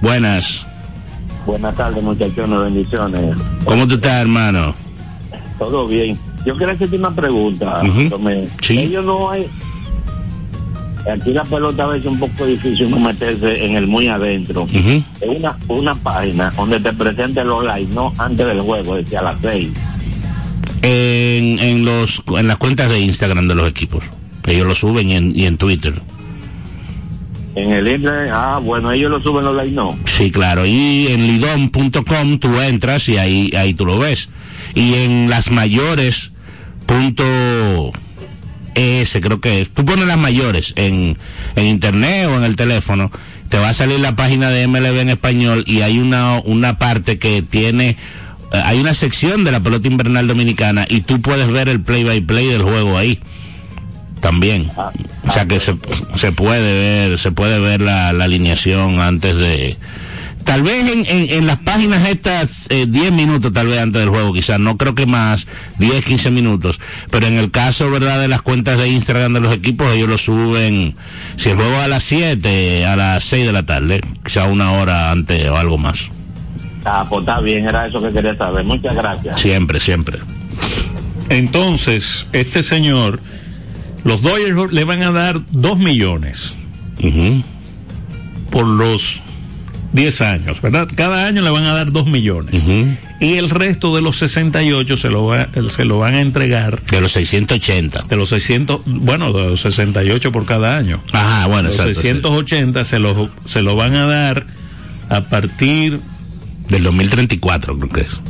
[0.00, 0.66] Buenas.
[1.46, 3.36] Buenas tardes, muchachones, bendiciones.
[3.64, 4.74] ¿Cómo tú estás, hermano?
[5.58, 6.18] Todo bien.
[6.44, 7.80] Yo quiero hacerte una pregunta.
[8.68, 9.46] Ellos no hay.
[11.12, 14.66] Aquí la pelota a veces es un poco difícil uno meterse en el muy adentro.
[14.72, 19.24] Es una, una página donde te presenten los likes, no antes del juego, decía a
[19.24, 19.68] las seis.
[20.80, 24.04] En, en, los, en las cuentas de Instagram de los equipos.
[24.46, 25.94] Ellos lo suben y en, y en Twitter.
[27.54, 29.96] En el internet, ah, bueno, ellos lo suben los likes, no.
[30.04, 30.66] Sí, claro.
[30.66, 34.30] Y en lidom.com tú entras y ahí, ahí tú lo ves.
[34.74, 36.32] Y en las mayores
[36.86, 37.92] punto
[38.74, 39.70] ES, creo que es.
[39.70, 41.16] Tú pones las mayores en,
[41.56, 43.10] en internet o en el teléfono,
[43.48, 47.18] te va a salir la página de MLB en español y hay una, una parte
[47.18, 47.90] que tiene,
[48.52, 52.04] eh, hay una sección de la pelota invernal dominicana y tú puedes ver el play
[52.04, 53.20] by play del juego ahí.
[54.20, 54.70] También.
[55.26, 55.76] O sea que se,
[56.14, 56.60] se puede
[57.08, 59.76] ver, se puede ver la, la alineación antes de,
[60.44, 64.32] tal vez en, en, las páginas estas 10 eh, minutos tal vez antes del juego
[64.32, 65.46] quizás no creo que más
[65.78, 66.80] 10 15 minutos.
[67.10, 70.18] Pero en el caso verdad de las cuentas de Instagram de los equipos ellos lo
[70.18, 70.94] suben
[71.36, 75.10] si el juego a las 7 a las 6 de la tarde quizás una hora
[75.10, 76.10] antes o algo más.
[76.84, 78.64] Ah pues está bien era eso que quería saber.
[78.64, 79.40] Muchas gracias.
[79.40, 80.18] Siempre siempre.
[81.30, 83.20] Entonces este señor
[84.04, 86.54] los Dodgers le van a dar 2 millones
[88.50, 89.20] por los
[89.94, 90.88] 10 años, ¿verdad?
[90.92, 92.66] Cada año le van a dar 2 millones.
[93.20, 96.82] Y el resto de los 68 se lo, va, se lo van a entregar.
[96.86, 98.02] De los 680.
[98.02, 101.00] De los 600, bueno, de los 68 por cada año.
[101.12, 104.46] Ajá, bueno, Los 680 se, lo, se lo van a dar
[105.08, 106.00] a partir.
[106.68, 108.20] Del 2034, creo que es.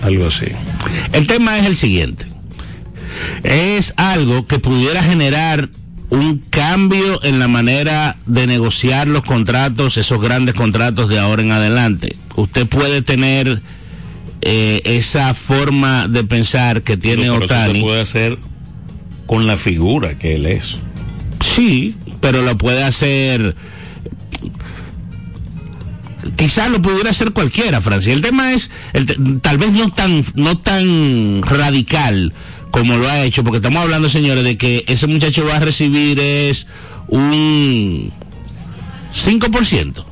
[0.00, 0.46] Algo así.
[1.12, 2.26] El tema es el siguiente.
[3.42, 5.68] Es algo que pudiera generar
[6.10, 11.52] un cambio en la manera de negociar los contratos, esos grandes contratos de ahora en
[11.52, 12.16] adelante.
[12.36, 13.60] Usted puede tener
[14.42, 17.80] eh, esa forma de pensar que tiene Otani.
[17.80, 18.38] se puede hacer
[19.26, 20.76] con la figura que él es.
[21.44, 23.56] Sí, pero lo puede hacer.
[26.36, 28.12] Quizás lo pudiera hacer cualquiera, Francia.
[28.12, 32.32] El tema es, el, tal vez no tan, no tan radical
[32.76, 36.20] como lo ha hecho, porque estamos hablando, señores, de que ese muchacho va a recibir
[36.20, 36.66] es
[37.08, 38.12] un
[39.14, 40.04] 5%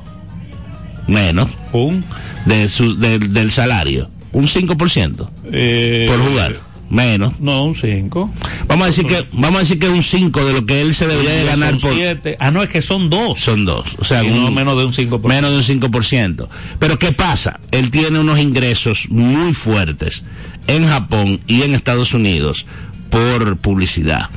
[1.05, 2.03] menos un
[2.47, 6.59] de su, del salario, un 5% eh, por jugar.
[6.89, 7.39] Menos.
[7.39, 8.33] No, un 5.
[8.67, 11.07] Vamos a decir que vamos a decir que un 5 de lo que él se
[11.07, 12.37] debería de ganar por siete.
[12.39, 13.39] Ah, no, es que son dos.
[13.39, 13.95] Son dos.
[13.97, 15.27] O sea, menos de un 5%.
[15.27, 16.47] Menos de un 5%.
[16.79, 17.59] Pero ¿qué pasa?
[17.71, 20.23] Él tiene unos ingresos muy fuertes
[20.67, 22.65] en Japón y en Estados Unidos
[23.09, 24.29] por publicidad,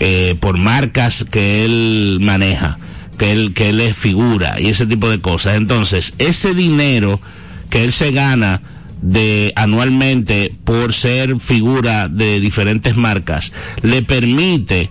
[0.00, 2.78] eh, por marcas que él maneja,
[3.18, 5.56] que él, que él es figura y ese tipo de cosas.
[5.56, 7.20] Entonces, ese dinero
[7.70, 8.62] que él se gana
[9.02, 14.90] de anualmente por ser figura de diferentes marcas le permite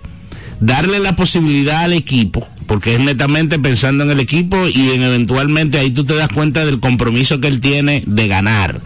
[0.60, 5.78] darle la posibilidad al equipo porque es netamente pensando en el equipo y en eventualmente
[5.78, 8.80] ahí tú te das cuenta del compromiso que él tiene de ganar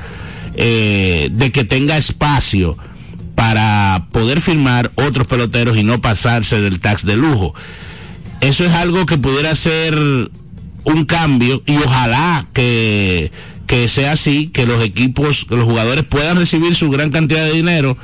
[0.62, 2.76] eh, de que tenga espacio
[3.34, 7.54] para poder firmar otros peloteros y no pasarse del tax de lujo.
[8.42, 13.32] Eso es algo que pudiera ser un cambio y ojalá que,
[13.66, 17.54] que sea así, que los equipos, que los jugadores puedan recibir su gran cantidad de
[17.54, 17.96] dinero,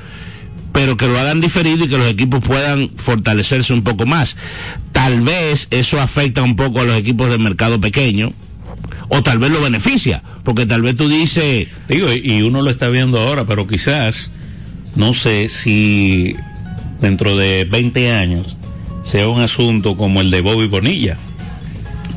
[0.72, 4.38] pero que lo hagan diferido y que los equipos puedan fortalecerse un poco más.
[4.92, 8.32] Tal vez eso afecta un poco a los equipos de mercado pequeño,
[9.08, 11.68] o tal vez lo beneficia, porque tal vez tú dices...
[11.88, 14.30] Digo, y uno lo está viendo ahora, pero quizás,
[14.94, 16.34] no sé si
[17.00, 18.56] dentro de 20 años
[19.04, 21.16] sea un asunto como el de Bobby Bonilla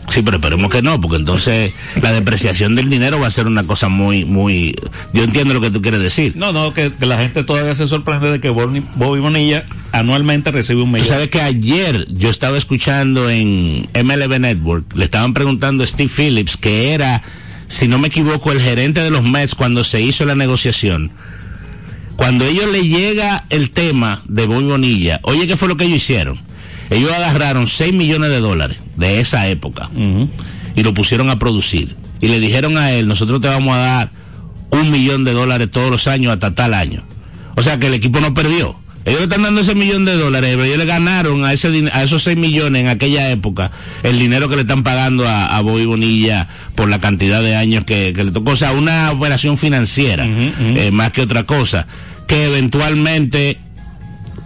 [0.10, 1.72] Sí, pero esperemos que no, porque entonces
[2.02, 4.76] la depreciación del dinero va a ser una cosa muy, muy...
[5.14, 6.36] Yo entiendo lo que tú quieres decir.
[6.36, 10.92] No, no, que, la gente todavía se sorprende de que Bobby, Bonilla anualmente recibe un
[10.92, 11.08] millón.
[11.08, 16.58] ¿Sabes que ayer yo estaba escuchando en MLB Network, le estaban preguntando a Steve Phillips,
[16.58, 17.22] que era,
[17.68, 21.12] si no me equivoco, el gerente de los Mets cuando se hizo la negociación.
[22.16, 25.98] Cuando ellos le llega el tema de Bobby Bonilla, oye, ¿qué fue lo que ellos
[25.98, 26.40] hicieron?
[26.90, 29.90] Ellos agarraron 6 millones de dólares de esa época
[30.76, 31.96] y lo pusieron a producir.
[32.20, 34.12] Y le dijeron a él, nosotros te vamos a dar
[34.72, 37.04] un millón de dólares todos los años hasta tal año.
[37.56, 38.79] O sea que el equipo no perdió.
[39.06, 42.04] Ellos le están dando ese millón de dólares, pero ellos le ganaron a, ese, a
[42.04, 43.72] esos 6 millones en aquella época
[44.04, 47.86] el dinero que le están pagando a, a Bobby Bonilla por la cantidad de años
[47.86, 48.52] que, le tocó.
[48.52, 51.88] O sea, una operación financiera, eh, más que otra cosa,
[52.28, 53.58] que eventualmente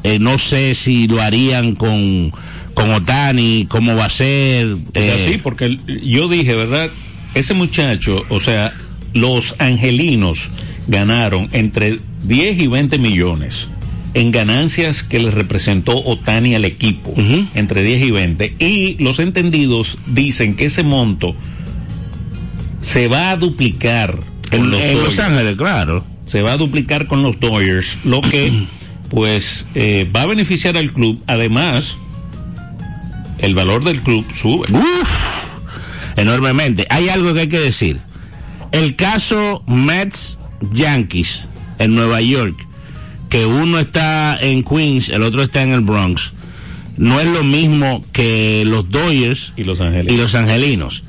[0.04, 2.32] eh, no sé si lo harían con,
[2.74, 4.78] con Otani, cómo va a ser.
[4.94, 5.26] Eh.
[5.26, 6.90] sí, porque yo dije, ¿verdad?
[7.34, 8.74] Ese muchacho, o sea,
[9.14, 10.50] los angelinos
[10.88, 13.70] ganaron entre 10 y 20 millones
[14.14, 17.14] en ganancias que les representó Otani al equipo,
[17.56, 18.56] entre 10 y 20.
[18.60, 21.36] Y los entendidos dicen que ese monto
[22.82, 24.20] se va a duplicar
[24.52, 26.06] en, los, en los Ángeles, claro.
[26.26, 28.52] Se va a duplicar con los Dodgers, lo que
[29.10, 31.22] pues eh, va a beneficiar al club.
[31.28, 31.98] Además,
[33.40, 34.68] el valor del club sube.
[34.72, 35.46] Uf,
[36.18, 36.86] enormemente.
[36.90, 38.00] Hay algo que hay que decir.
[38.72, 40.40] El caso Mets
[40.72, 41.48] Yankees
[41.80, 42.56] en Nueva York,
[43.34, 46.34] que uno está en Queens, el otro está en el Bronx,
[46.98, 50.14] no es lo mismo que los Dodgers y los, angelinos.
[50.14, 51.04] y los angelinos.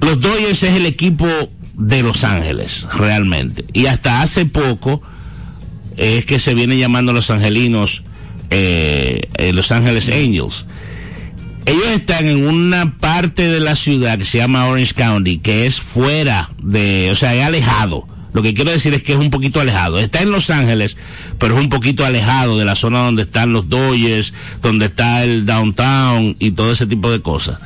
[0.00, 1.28] Los Dodgers es el equipo
[1.74, 3.66] de Los Ángeles, realmente.
[3.74, 5.02] Y hasta hace poco
[5.98, 8.02] es que se viene llamando los angelinos
[8.48, 10.64] eh, eh, Los Ángeles Angels.
[11.66, 15.82] ellos están en una parte de la ciudad que se llama Orange County, que es
[15.82, 18.08] fuera de, o sea, es alejado.
[18.32, 19.98] Lo que quiero decir es que es un poquito alejado.
[19.98, 20.96] Está en Los Ángeles,
[21.38, 25.46] pero es un poquito alejado de la zona donde están los Dodgers, donde está el
[25.46, 27.58] downtown y todo ese tipo de cosas.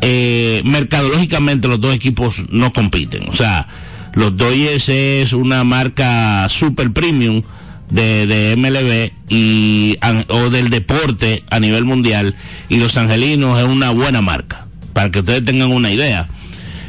[0.00, 3.28] Eh, mercadológicamente los dos equipos no compiten.
[3.28, 3.66] O sea,
[4.14, 7.42] los Dodgers es una marca super premium
[7.90, 9.98] de, de MLB y,
[10.28, 12.34] o del deporte a nivel mundial
[12.68, 16.28] y los angelinos es una buena marca, para que ustedes tengan una idea.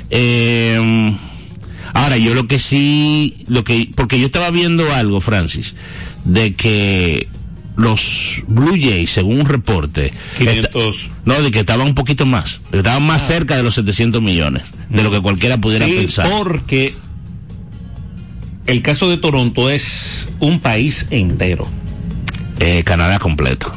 [0.10, 1.16] Eh,
[1.94, 5.76] ahora, yo lo que sí, lo que, porque yo estaba viendo algo, Francis,
[6.26, 7.28] de que
[7.76, 11.10] los Blue Jays, según un reporte, 500.
[11.26, 13.28] no, de que estaban un poquito más, que estaban más Ah.
[13.28, 16.28] cerca de los 700 millones, de lo que cualquiera pudiera sí, pensar.
[16.30, 16.96] porque
[18.66, 21.68] el caso de Toronto es un país entero.
[22.60, 23.72] Eh, Canadá completo.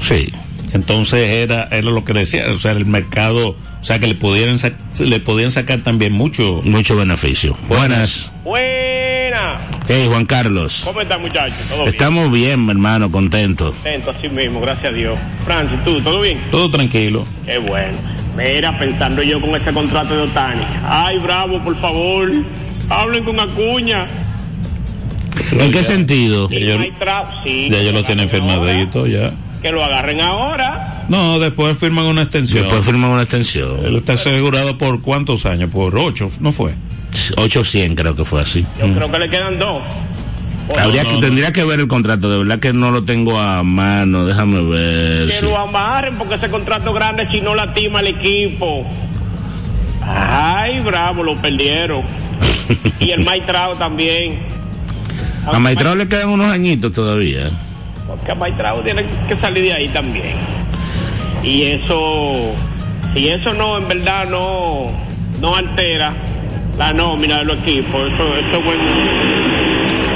[0.00, 0.28] Sí.
[0.72, 4.58] Entonces era, era lo que decía, o sea, el mercado, o sea, que le pudieran
[5.00, 6.62] le podían sacar también mucho.
[6.64, 7.56] Mucho beneficio.
[7.66, 8.32] Buenas.
[8.44, 9.58] Buena.
[9.88, 10.82] Hey, Juan Carlos.
[10.84, 11.58] ¿Cómo están muchachos?
[11.68, 11.88] ¿Todo bien?
[11.88, 13.74] Estamos bien, mi hermano, contentos.
[13.74, 15.18] Contento así mismo, gracias a Dios.
[15.44, 16.00] Francis, ¿tú?
[16.00, 16.38] ¿Todo bien?
[16.52, 17.26] Todo tranquilo.
[17.44, 17.98] Qué bueno.
[18.36, 20.62] Mira, pensando yo con ese contrato de Otani.
[20.88, 22.30] Ay, bravo, por favor.
[22.88, 24.06] Hablen con Acuña.
[25.50, 26.48] ¿En qué sentido?
[26.50, 29.32] Ya sí, Ya ellos lo tienen firmadito ya.
[29.62, 31.04] Que lo agarren ahora.
[31.08, 32.64] No, después firman una extensión.
[32.64, 33.96] Después firman una Él extensión.
[33.96, 36.74] está asegurado por cuántos años, por ocho, ¿no fue?
[37.36, 38.64] 800 creo que fue así.
[38.80, 39.82] Yo creo que le quedan dos.
[40.78, 41.20] Habría no, que, no.
[41.20, 45.28] Tendría que ver el contrato, de verdad que no lo tengo a mano, déjame ver.
[45.28, 45.44] Que sí.
[45.44, 48.86] lo amarren porque ese contrato grande si no lastima al equipo.
[50.04, 52.02] Ay, bravo, lo perdieron.
[53.00, 54.40] y el Maitrao también.
[55.46, 57.50] A Maitrao le quedan unos añitos todavía.
[58.16, 60.36] Porque Maitrao tiene que salir de ahí también.
[61.42, 62.52] Y eso,
[63.14, 64.88] y eso no, en verdad no,
[65.40, 66.12] no altera
[66.76, 68.12] la nómina de los equipos.
[68.12, 68.82] Eso, eso es bueno.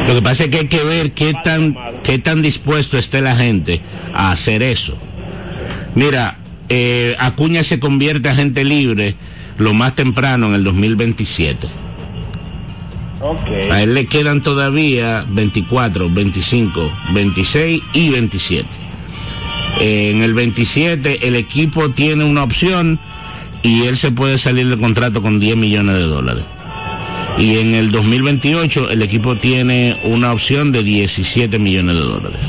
[0.08, 3.34] Lo que pasa es que hay que ver qué tan, qué tan dispuesto esté la
[3.34, 3.80] gente
[4.12, 4.96] a hacer eso.
[5.94, 6.36] Mira,
[6.68, 9.16] eh, Acuña se convierte a gente libre
[9.56, 11.66] lo más temprano en el 2027.
[13.20, 13.48] Ok.
[13.70, 18.68] A él le quedan todavía 24, 25, 26 y 27.
[19.80, 22.98] Eh, en el 27 el equipo tiene una opción
[23.62, 26.44] y él se puede salir del contrato con 10 millones de dólares.
[27.38, 32.40] Y en el 2028 el equipo tiene una opción de 17 millones de dólares.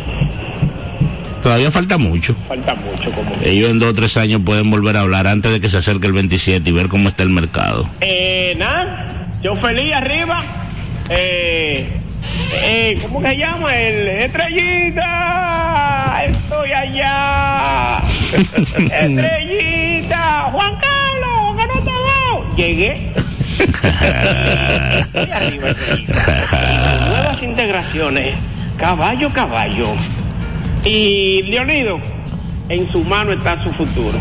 [1.42, 2.36] Todavía falta mucho.
[2.48, 3.32] Falta mucho como.
[3.44, 6.08] Ellos en dos o tres años pueden volver a hablar antes de que se acerque
[6.08, 7.90] el 27 y ver cómo está el mercado.
[8.02, 10.44] Eh, nada, yo feliz arriba.
[11.10, 11.88] Eh,
[12.64, 13.76] eh, ¿cómo que se llama?
[13.76, 15.06] El Estrellita.
[16.26, 18.02] Estoy allá.
[18.78, 20.50] Estrellita.
[20.52, 22.56] Juan Carlos, que no te veo.
[22.56, 23.12] Llegué.
[25.00, 27.08] Estoy arriba, Estrellita.
[27.08, 28.36] Nuevas integraciones.
[28.78, 29.94] Caballo, caballo.
[30.86, 32.00] Y Leonido,
[32.70, 34.18] en su mano está su futuro.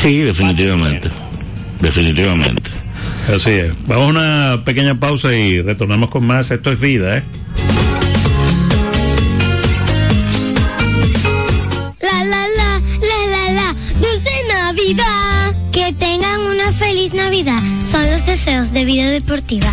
[0.00, 1.08] Sí, definitivamente.
[1.80, 2.81] Definitivamente.
[3.28, 3.72] Así es.
[3.86, 6.50] Vamos a una pequeña pausa y retornamos con más.
[6.50, 7.22] Esto es vida, ¿eh?
[12.00, 15.54] La la la, la la la, dulce Navidad.
[15.72, 17.60] Que tengan una feliz Navidad.
[17.90, 19.72] Son los deseos de vida deportiva.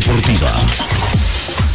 [0.00, 1.29] deportiva.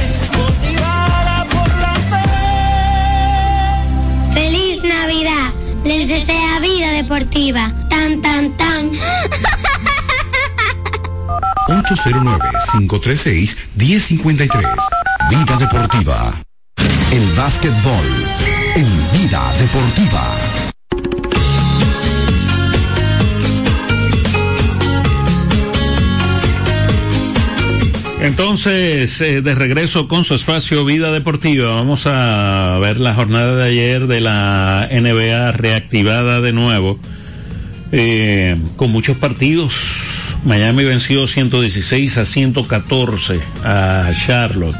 [4.32, 5.52] ¡Feliz Navidad!
[5.84, 7.72] Les desea vida deportiva.
[7.88, 8.90] Tan, tan, tan.
[11.68, 14.48] 809-536-1053.
[15.30, 16.34] Vida Deportiva.
[17.10, 18.06] El básquetbol
[18.74, 20.47] en Vida Deportiva.
[28.20, 33.64] Entonces, eh, de regreso con su espacio Vida Deportiva, vamos a ver la jornada de
[33.64, 36.98] ayer de la NBA reactivada de nuevo,
[37.92, 39.74] eh, con muchos partidos.
[40.44, 44.76] Miami venció 116 a 114 a Charlotte,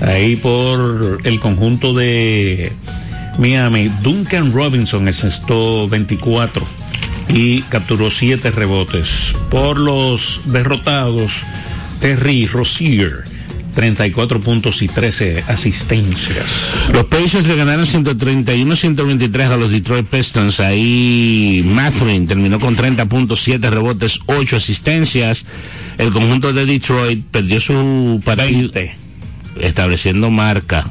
[0.00, 2.72] ahí por el conjunto de
[3.38, 3.90] Miami.
[4.02, 6.66] Duncan Robinson encestó 24
[7.28, 9.34] y capturó 7 rebotes.
[9.50, 11.42] Por los derrotados,
[12.00, 13.24] Terry Rozier,
[13.74, 16.50] 34 puntos y 13 asistencias.
[16.92, 20.60] Los Pacers le ganaron 131-123 a los Detroit Pistons.
[20.60, 25.44] Ahí Matherin terminó con 30 puntos, 7 rebotes, 8 asistencias.
[25.96, 28.70] El conjunto de Detroit perdió su partido
[29.60, 30.86] estableciendo marca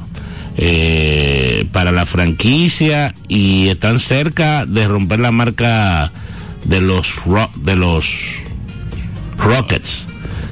[0.57, 6.11] eh, para la franquicia y están cerca de romper la marca
[6.65, 7.15] de los
[7.55, 8.07] de los
[9.37, 10.07] Rockets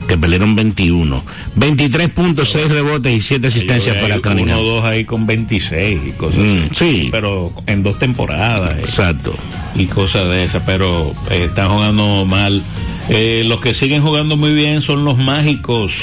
[0.07, 1.23] que perdieron 21.
[1.57, 4.59] 23.6 rebotes y 7 asistencias para Cunningham.
[4.59, 7.01] Uno dos ahí con 26 y cosas Mm, así.
[7.03, 7.07] sí.
[7.11, 8.75] Pero en dos temporadas.
[8.77, 9.33] eh, Exacto.
[9.75, 12.63] Y cosas de esas, pero eh, están jugando mal.
[13.09, 15.93] Eh, los que siguen jugando muy bien son los mágicos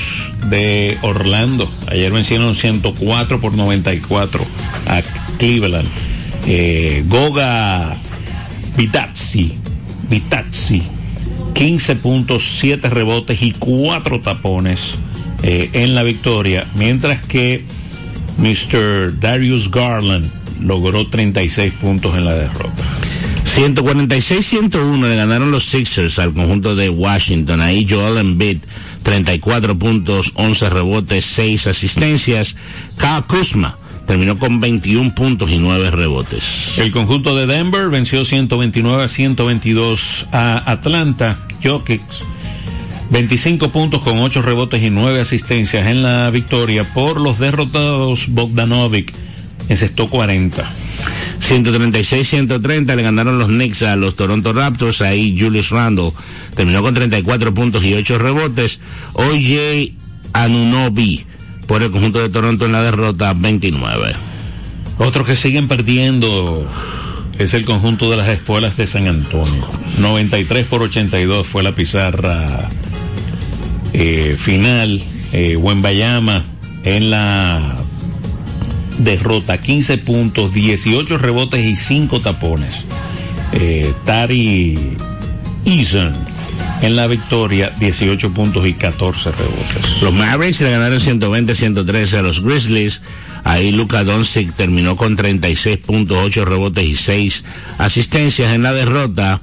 [0.48, 1.68] de Orlando.
[1.90, 4.44] Ayer vencieron 104 por 94
[4.86, 5.02] a
[5.38, 5.88] Cleveland.
[7.06, 7.94] Goga
[8.76, 9.52] Vitazzi,
[10.08, 10.82] Vitazzi,
[11.54, 14.94] 15 puntos, 7 rebotes y 4 tapones
[15.42, 17.64] eh, en la victoria, mientras que
[18.38, 19.18] Mr.
[19.18, 20.30] Darius Garland
[20.60, 22.84] logró 36 puntos en la derrota.
[23.56, 27.60] 146-101 le ganaron los Sixers al conjunto de Washington.
[27.60, 28.58] Ahí Joel Embiid,
[29.02, 32.56] 34 puntos, 11 rebotes, 6 asistencias.
[32.96, 33.76] Kyle Kuzma
[34.06, 36.78] terminó con 21 puntos y 9 rebotes.
[36.78, 41.38] El conjunto de Denver venció 129 a 122 a Atlanta.
[41.62, 42.02] Jokic,
[43.10, 49.12] 25 puntos con 8 rebotes y 9 asistencias en la victoria por los derrotados Bogdanovic.
[49.68, 50.72] Encestó 40.
[51.48, 55.02] 136-130 le ganaron los Knicks a los Toronto Raptors.
[55.02, 56.12] Ahí Julius Randle
[56.54, 58.80] terminó con 34 puntos y 8 rebotes.
[59.14, 59.92] OJ
[60.32, 61.24] Anunobi
[61.66, 64.14] por el conjunto de Toronto en la derrota 29.
[64.98, 66.66] Otros que siguen perdiendo
[67.38, 69.66] es el conjunto de las escuelas de San Antonio.
[69.98, 72.68] 93 por 82 fue la pizarra
[73.92, 75.02] eh, final.
[75.32, 76.42] Eh, Wembayama
[76.84, 77.78] en la
[78.98, 82.84] derrota, 15 puntos, 18 rebotes y 5 tapones.
[83.52, 84.96] Eh, Tari
[85.64, 86.12] Eason
[86.82, 90.02] en la victoria, 18 puntos y 14 rebotes.
[90.02, 93.02] Los Mavericks le ganaron 120-113 a los Grizzlies.
[93.44, 97.44] Ahí Luka Doncic terminó con 36 puntos, 8 rebotes y 6
[97.78, 99.40] asistencias en la derrota.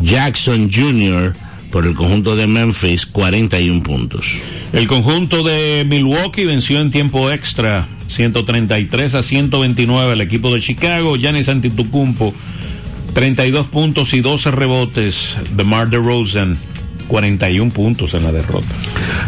[0.00, 1.34] Jackson Jr.
[1.70, 4.38] por el conjunto de Memphis, 41 puntos.
[4.72, 11.16] El conjunto de Milwaukee venció en tiempo extra 133 a 129 al equipo de Chicago.
[11.16, 12.32] Giannis Antetokounmpo
[13.12, 15.36] 32 puntos y 12 rebotes.
[15.54, 16.56] DeMar DeRozan
[17.10, 18.68] 41 puntos en la derrota.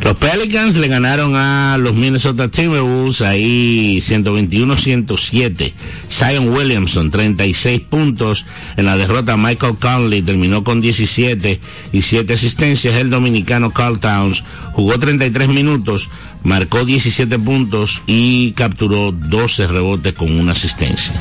[0.05, 5.73] Los Pelicans le ganaron a los Minnesota Timberwolves ahí 121-107.
[6.09, 8.47] Zion Williamson 36 puntos.
[8.77, 11.61] En la derrota Michael Conley terminó con 17
[11.93, 12.95] y 7 asistencias.
[12.95, 16.09] El dominicano Carl Towns jugó 33 minutos,
[16.45, 21.15] marcó 17 puntos y capturó 12 rebotes con una asistencia.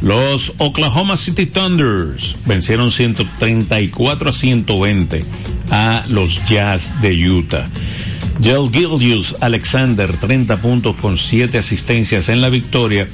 [0.00, 5.24] Los Oklahoma City Thunders vencieron 134 a 120
[5.70, 7.66] a los Jazz de Utah.
[8.40, 13.08] Gel Gildius Alexander, 30 puntos con 7 asistencias en la victoria,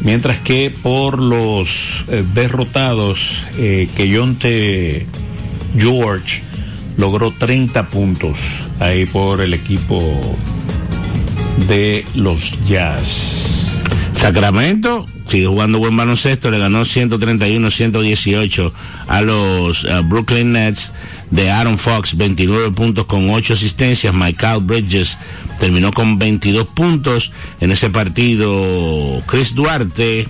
[0.00, 5.06] mientras que por los eh, derrotados, eh, Keyonte
[5.78, 6.42] George
[6.96, 8.38] logró 30 puntos
[8.80, 10.02] ahí por el equipo
[11.68, 13.68] de los Jazz.
[14.14, 18.72] Sacramento sigue jugando buen baloncesto, le ganó 131-118
[19.06, 20.92] a los uh, Brooklyn Nets
[21.30, 24.14] de Aaron Fox, 29 puntos con 8 asistencias.
[24.14, 25.18] Michael Bridges
[25.58, 29.22] terminó con 22 puntos en ese partido.
[29.26, 30.28] Chris Duarte,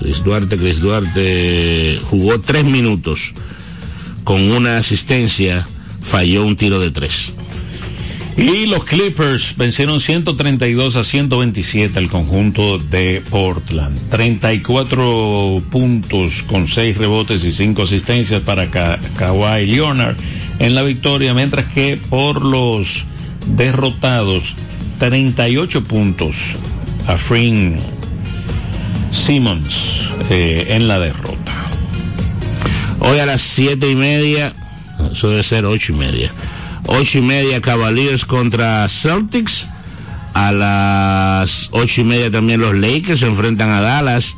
[0.00, 3.32] Chris Duarte, Chris Duarte jugó 3 minutos
[4.24, 5.66] con una asistencia,
[6.02, 7.32] falló un tiro de 3.
[8.38, 13.98] Y los Clippers vencieron 132 a 127 al conjunto de Portland.
[14.10, 20.16] 34 puntos con 6 rebotes y 5 asistencias para Ka Kawhi Leonard
[20.60, 23.06] en la victoria, mientras que por los
[23.56, 24.54] derrotados
[25.00, 26.36] 38 puntos
[27.08, 27.76] a Fring
[29.10, 31.54] Simmons eh, en la derrota.
[33.00, 34.52] Hoy a las siete y media,
[35.20, 36.32] debe ser ocho y media.
[36.90, 39.68] Ocho y media Cavaliers contra Celtics.
[40.32, 44.36] A las ocho y media también los Lakers se enfrentan a Dallas.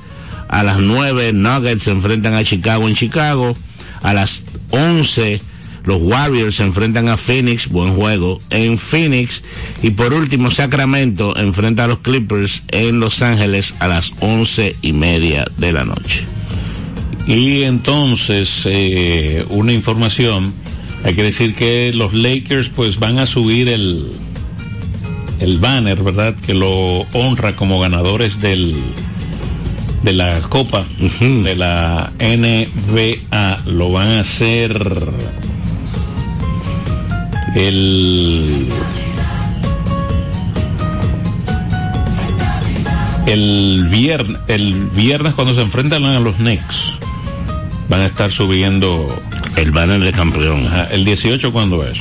[0.49, 3.55] A las nueve Nuggets se enfrentan a Chicago en Chicago.
[4.03, 5.41] A las once
[5.85, 9.43] los Warriors se enfrentan a Phoenix, buen juego, en Phoenix.
[9.81, 14.93] Y por último Sacramento enfrenta a los Clippers en Los Ángeles a las once y
[14.93, 16.27] media de la noche.
[17.27, 20.53] Y entonces, eh, una información,
[21.05, 24.13] hay que decir que los Lakers pues van a subir el,
[25.39, 26.35] el banner, ¿verdad?
[26.35, 28.75] Que lo honra como ganadores del
[30.03, 30.85] de la Copa
[31.21, 33.59] de la NBA.
[33.67, 34.73] Lo van a hacer
[37.55, 38.69] el
[43.27, 46.95] el viernes el viernes cuando se enfrentan a los Knicks
[47.89, 49.09] van a estar subiendo
[49.57, 50.67] el banner de campeón.
[50.67, 51.99] Ajá, el 18 cuándo es?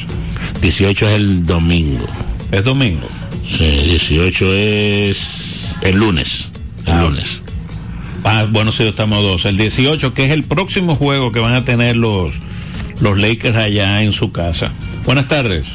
[0.62, 2.06] 18 es el domingo.
[2.52, 3.08] ¿Es domingo?
[3.46, 6.52] Sí, 18 es el lunes.
[6.86, 7.02] El Ah.
[7.04, 7.42] lunes.
[8.24, 9.46] Ah, bueno, sí, estamos dos.
[9.46, 12.34] El 18, que es el próximo juego que van a tener los,
[13.00, 14.72] los Lakers allá en su casa.
[15.06, 15.68] Buenas tardes.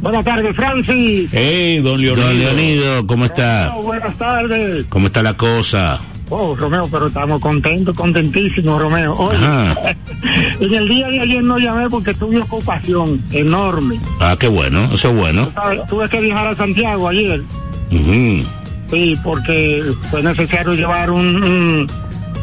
[0.00, 1.28] Buenas tardes, Francis.
[1.32, 2.26] Hey, don Leonido.
[2.26, 3.72] Don Leonido, ¿cómo está?
[3.74, 4.86] Oh, buenas tardes.
[4.88, 6.00] ¿Cómo está la cosa?
[6.32, 9.12] Oh, Romeo, pero estamos contentos, contentísimos, Romeo.
[9.14, 9.36] Oye,
[10.60, 13.98] en el día de ayer no llamé porque tuve ocupación enorme.
[14.20, 15.50] Ah, qué bueno, eso es bueno.
[15.52, 15.80] ¿Sabes?
[15.88, 17.42] Tuve que viajar a Santiago ayer.
[17.90, 18.44] Ujú.
[18.90, 21.86] Sí, porque fue necesario llevar un, un,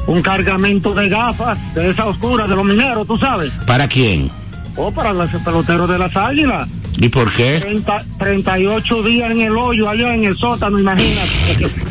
[0.07, 3.53] un cargamento de gafas de esa oscura de los mineros, tú sabes.
[3.65, 4.29] ¿Para quién?
[4.75, 6.67] O para los peloteros de las águilas.
[6.97, 7.59] ¿Y por qué?
[7.61, 11.69] 30, 38 días en el hoyo, allá en el sótano, imagínate.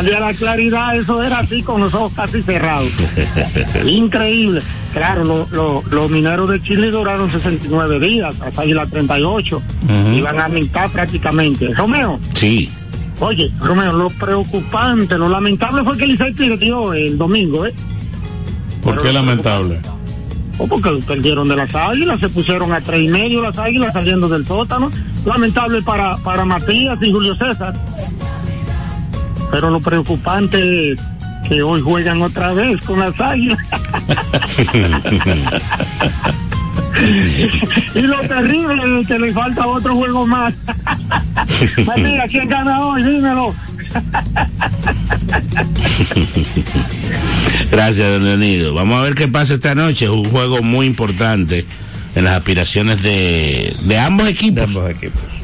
[0.00, 2.88] El día de la claridad, eso era así, con los ojos casi cerrados.
[3.86, 4.62] Increíble.
[4.92, 9.62] Claro, lo- lo- los mineros de Chile duraron 69 días, hasta ahí la 38.
[9.84, 10.08] Ujú.
[10.16, 11.72] Iban a mitad prácticamente.
[11.74, 12.68] Romeo, Sí.
[13.20, 17.74] oye, Romeo, lo preocupante, lo lamentable fue que Licey perdió el domingo, ¿eh?
[18.82, 19.80] ¿Por qué lamentable?
[20.58, 24.28] O porque perdieron de las águilas, se pusieron a tres y medio las águilas saliendo
[24.28, 24.90] del sótano.
[25.24, 27.74] Lamentable para, para Matías y Julio César.
[29.50, 31.00] Pero lo preocupante es
[31.48, 33.58] que hoy juegan otra vez con las águilas.
[37.94, 40.54] y lo terrible es que le falta otro juego más.
[41.86, 43.02] Matías, ¿quién gana hoy?
[43.02, 43.54] Dímelo.
[47.70, 48.74] Gracias, don Leonido.
[48.74, 50.06] Vamos a ver qué pasa esta noche.
[50.06, 51.64] Es un juego muy importante
[52.14, 54.78] en las aspiraciones de, de ambos equipos.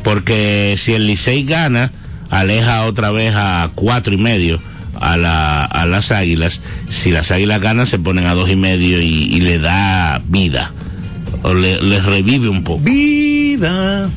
[0.03, 1.93] Porque si el Licey gana,
[2.31, 4.61] aleja otra vez a cuatro y medio
[5.01, 6.63] a, la, a las águilas.
[6.89, 10.73] Si las águilas ganan, se ponen a dos y medio y, y le da vida.
[11.43, 12.83] O le, les revive un poco.
[12.83, 14.09] Vida,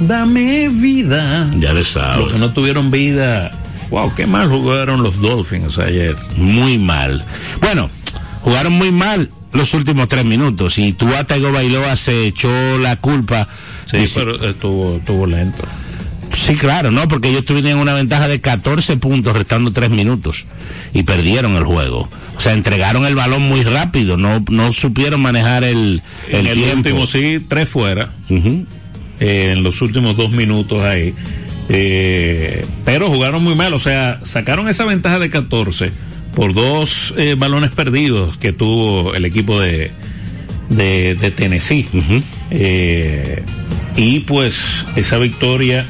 [0.00, 1.50] dame vida.
[1.58, 2.22] Ya le sabe.
[2.24, 3.50] Los que no tuvieron vida.
[3.90, 6.16] Wow, qué mal jugaron los Dolphins ayer.
[6.36, 7.24] Muy mal.
[7.60, 7.90] Bueno,
[8.42, 13.46] jugaron muy mal los últimos tres minutos y tú Tago Bailoa se echó la culpa.
[13.84, 15.62] Sí, Dice- pero estuvo, estuvo lento.
[16.44, 17.08] Sí, claro, ¿no?
[17.08, 20.44] Porque ellos tuvieron una ventaja de 14 puntos restando tres minutos
[20.92, 22.06] y perdieron el juego.
[22.36, 26.54] O sea, entregaron el balón muy rápido, no, no supieron manejar el, En el el
[26.54, 26.76] tiempo.
[26.76, 28.12] último sí, tres fuera.
[28.28, 31.14] Eh, en los últimos dos minutos ahí.
[31.70, 35.90] Eh, pero jugaron muy mal, o sea, sacaron esa ventaja de 14
[36.34, 39.92] por dos eh, balones perdidos que tuvo el equipo de,
[40.68, 41.86] de, de Tennessee.
[42.50, 43.42] Eh,
[43.96, 45.86] y pues esa victoria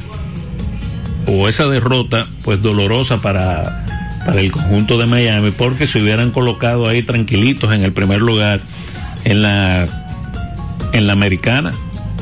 [1.27, 3.85] o esa derrota, pues dolorosa para,
[4.25, 8.61] para el conjunto de Miami, porque se hubieran colocado ahí tranquilitos en el primer lugar
[9.23, 9.87] en la
[10.93, 11.71] en la americana,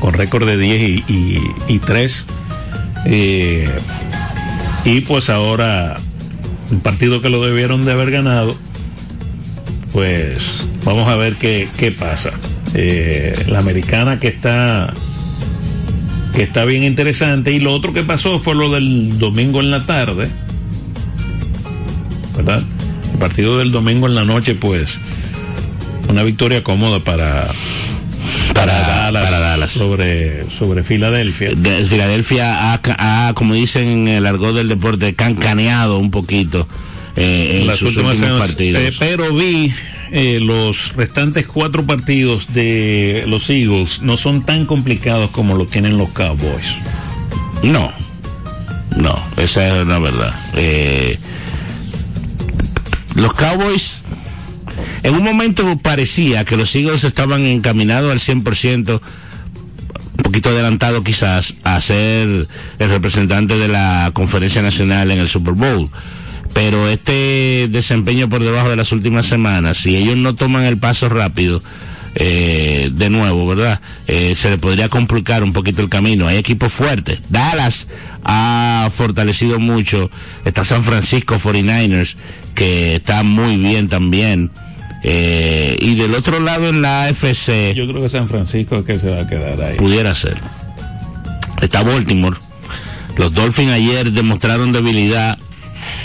[0.00, 2.24] con récord de 10 y, y, y 3.
[3.06, 3.70] Eh,
[4.84, 5.96] y pues ahora,
[6.70, 8.56] un partido que lo debieron de haber ganado,
[9.92, 10.40] pues
[10.84, 12.32] vamos a ver qué, qué pasa.
[12.74, 14.92] Eh, la americana que está
[16.34, 19.84] que está bien interesante y lo otro que pasó fue lo del domingo en la
[19.86, 20.28] tarde
[22.36, 22.62] ¿verdad?
[23.12, 24.98] el partido del domingo en la noche pues
[26.08, 27.48] una victoria cómoda para
[28.52, 29.70] para, Dallas, para Dallas.
[29.70, 36.10] sobre sobre Filadelfia De- Filadelfia ha, como dicen en el argot del deporte, cancaneado un
[36.10, 36.68] poquito
[37.16, 38.48] eh, en las sus últimas últimos semanas.
[38.48, 38.82] partidos.
[38.82, 39.72] Eh, pero vi
[40.10, 45.98] eh, los restantes cuatro partidos de los Eagles no son tan complicados como lo tienen
[45.98, 46.74] los Cowboys.
[47.62, 47.92] No,
[48.96, 50.34] no, esa es la verdad.
[50.54, 51.18] Eh,
[53.14, 54.02] los Cowboys,
[55.02, 61.54] en un momento parecía que los Eagles estaban encaminados al 100%, un poquito adelantado quizás,
[61.64, 62.48] a ser
[62.78, 65.90] el representante de la conferencia nacional en el Super Bowl.
[66.54, 71.08] Pero este desempeño por debajo de las últimas semanas, si ellos no toman el paso
[71.08, 71.62] rápido,
[72.14, 73.80] eh, de nuevo, ¿verdad?
[74.06, 76.28] Eh, se le podría complicar un poquito el camino.
[76.28, 77.22] Hay equipos fuertes.
[77.28, 77.88] Dallas
[78.22, 80.10] ha fortalecido mucho.
[80.44, 82.14] Está San Francisco 49ers,
[82.54, 84.52] que está muy bien también.
[85.02, 88.98] Eh, y del otro lado en la AFC, Yo creo que San Francisco es que
[88.98, 89.76] se va a quedar ahí.
[89.76, 90.36] pudiera ser.
[91.60, 92.36] Está Baltimore.
[93.16, 95.38] Los Dolphins ayer demostraron debilidad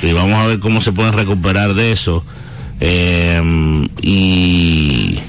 [0.02, 2.26] y vamos a ver cómo se pueden recuperar de eso.
[2.80, 5.20] Eh, y,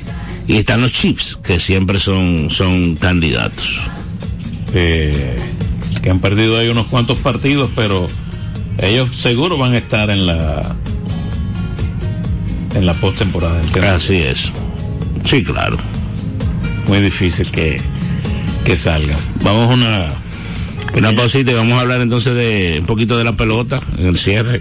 [0.47, 3.81] y están los Chiefs, que siempre son, son candidatos.
[4.75, 5.37] Eh,
[6.03, 8.09] que han perdido ahí unos cuantos partidos, pero
[8.79, 10.75] ellos seguro van a estar en la
[12.75, 13.61] en la postemporada.
[13.95, 14.53] Así es.
[15.25, 15.77] Sí, claro.
[16.87, 17.81] Muy difícil que,
[18.65, 19.19] que salgan.
[19.43, 20.09] Vamos a una
[20.97, 24.19] Una pausita y vamos a hablar entonces de un poquito de la pelota en el
[24.19, 24.61] cierre.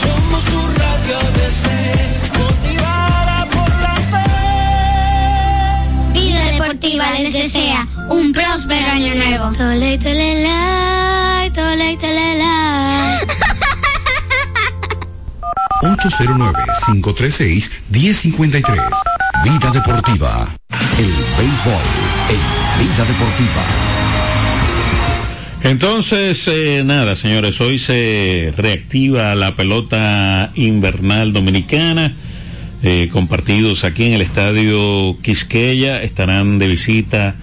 [0.00, 2.19] Somos tu radio ABC,
[6.70, 9.50] Deportiva les desea un próspero año nuevo.
[9.58, 13.18] Tole, tole, la, tole, tole, la.
[15.82, 18.62] 809-536-1053.
[19.42, 20.48] Vida Deportiva.
[20.96, 21.82] El béisbol
[22.28, 22.38] en
[22.78, 23.64] Vida Deportiva.
[25.64, 32.14] Entonces, eh, nada, señores, hoy se reactiva la pelota invernal dominicana.
[32.82, 36.02] Eh, con partidos aquí en el estadio Quisqueya.
[36.02, 37.36] Estarán de visita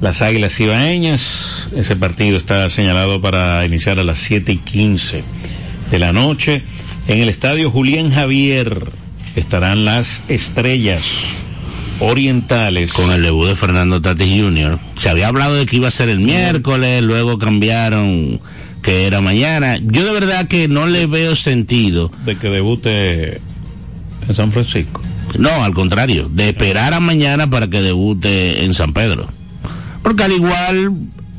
[0.00, 1.68] las Águilas Ibaeñas.
[1.74, 5.24] Ese partido está señalado para iniciar a las 7 y 15
[5.90, 6.62] de la noche.
[7.08, 8.86] En el estadio Julián Javier
[9.34, 11.06] estarán las estrellas
[12.00, 12.92] orientales.
[12.92, 14.78] Con el debut de Fernando Tatis Jr.
[14.96, 18.40] Se había hablado de que iba a ser el miércoles, luego cambiaron
[18.82, 19.78] que era mañana.
[19.82, 22.12] Yo de verdad que no le veo sentido.
[22.26, 23.40] De que debute
[24.28, 25.00] en San Francisco.
[25.38, 29.28] No, al contrario, de esperar a mañana para que debute en San Pedro.
[30.02, 30.92] Porque al igual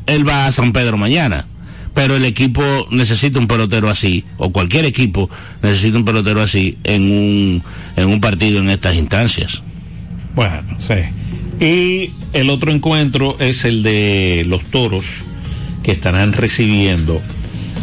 [0.08, 1.46] él va a San Pedro mañana.
[1.94, 2.62] Pero el equipo
[2.92, 5.30] necesita un pelotero así, o cualquier equipo
[5.64, 7.64] necesita un pelotero así en un,
[7.96, 9.64] en un partido en estas instancias.
[10.36, 11.66] Bueno, sí.
[11.66, 15.06] Y el otro encuentro es el de los toros
[15.84, 17.22] que estarán recibiendo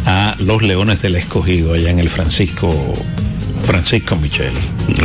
[0.05, 2.69] a los Leones del Escogido allá en el Francisco
[3.65, 4.53] Francisco Michel.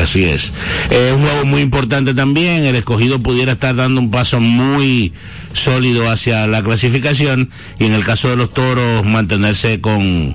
[0.00, 0.52] Así es.
[0.90, 2.64] Es un juego muy importante también.
[2.64, 5.12] El escogido pudiera estar dando un paso muy
[5.52, 10.34] sólido hacia la clasificación y en el caso de los toros mantenerse con,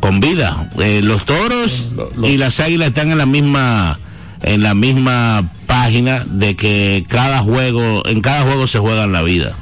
[0.00, 0.70] con vida.
[0.80, 3.98] Eh, los toros y las águilas están en la misma
[4.42, 9.56] en la misma página de que cada juego, en cada juego se juega la vida.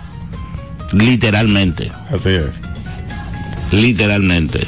[0.93, 1.91] Literalmente.
[2.13, 2.47] Así es.
[3.73, 4.67] Literalmente.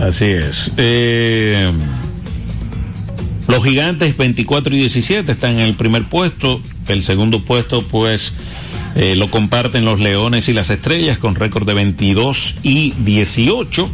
[0.00, 0.72] Así es.
[0.76, 1.72] Eh,
[3.50, 6.60] los gigantes 24 y 17 están en el primer puesto.
[6.86, 8.32] El segundo puesto, pues,
[8.94, 13.90] eh, lo comparten los Leones y las Estrellas con récord de 22 y 18.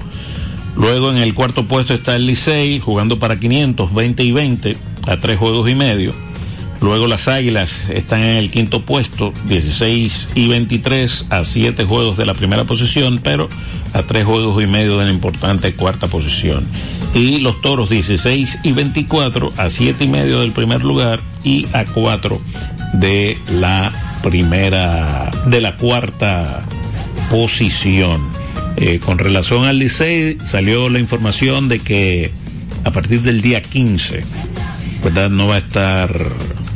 [0.76, 4.76] Luego en el cuarto puesto está el Licey jugando para 500, 20 y 20
[5.06, 6.12] a tres juegos y medio.
[6.82, 12.26] Luego las Águilas están en el quinto puesto, 16 y 23 a siete juegos de
[12.26, 13.48] la primera posición, pero
[13.94, 16.66] a tres juegos y medio de la importante cuarta posición.
[17.16, 21.86] Y los Toros 16 y 24 a siete y medio del primer lugar y a
[21.86, 22.38] cuatro
[22.92, 23.90] de la
[24.22, 26.62] primera, de la cuarta
[27.30, 28.22] posición.
[28.76, 32.32] Eh, con relación al Licey, salió la información de que
[32.84, 34.22] a partir del día 15,
[35.02, 35.30] ¿verdad?
[35.30, 36.14] No va a estar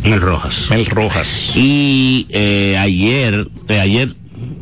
[0.04, 0.68] Mel Rojas.
[0.70, 1.52] Mel Rojas.
[1.54, 4.14] Y eh, ayer, eh, ayer,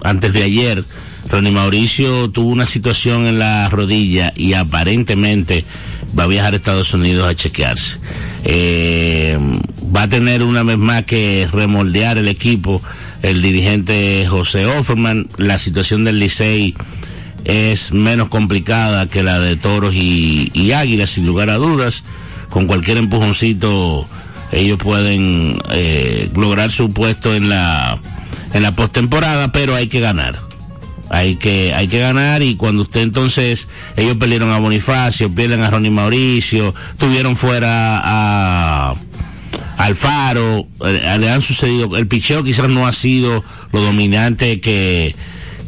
[0.03, 0.85] antes de ayer,
[1.31, 5.64] Ronnie Mauricio tuvo una situación en la rodilla y aparentemente
[6.18, 7.99] va a viajar a Estados Unidos a chequearse.
[8.45, 9.39] Eh,
[9.95, 12.83] va a tener una vez más que remoldear el equipo
[13.22, 15.29] el dirigente José Offerman.
[15.37, 16.74] La situación del Licey
[17.45, 22.05] es menos complicada que la de Toros y, y Águilas, sin lugar a dudas.
[22.49, 24.09] Con cualquier empujoncito
[24.51, 27.99] ellos pueden eh, lograr su puesto en la
[28.55, 30.48] en la postemporada, pero hay que ganar.
[31.11, 35.71] Hay que hay que ganar y cuando usted entonces ellos perdieron a Bonifacio, pierden a
[35.71, 38.95] Ronnie Mauricio, tuvieron fuera a
[39.79, 43.43] Alfaro, eh, le han sucedido el picheo quizás no ha sido
[43.73, 45.15] lo dominante que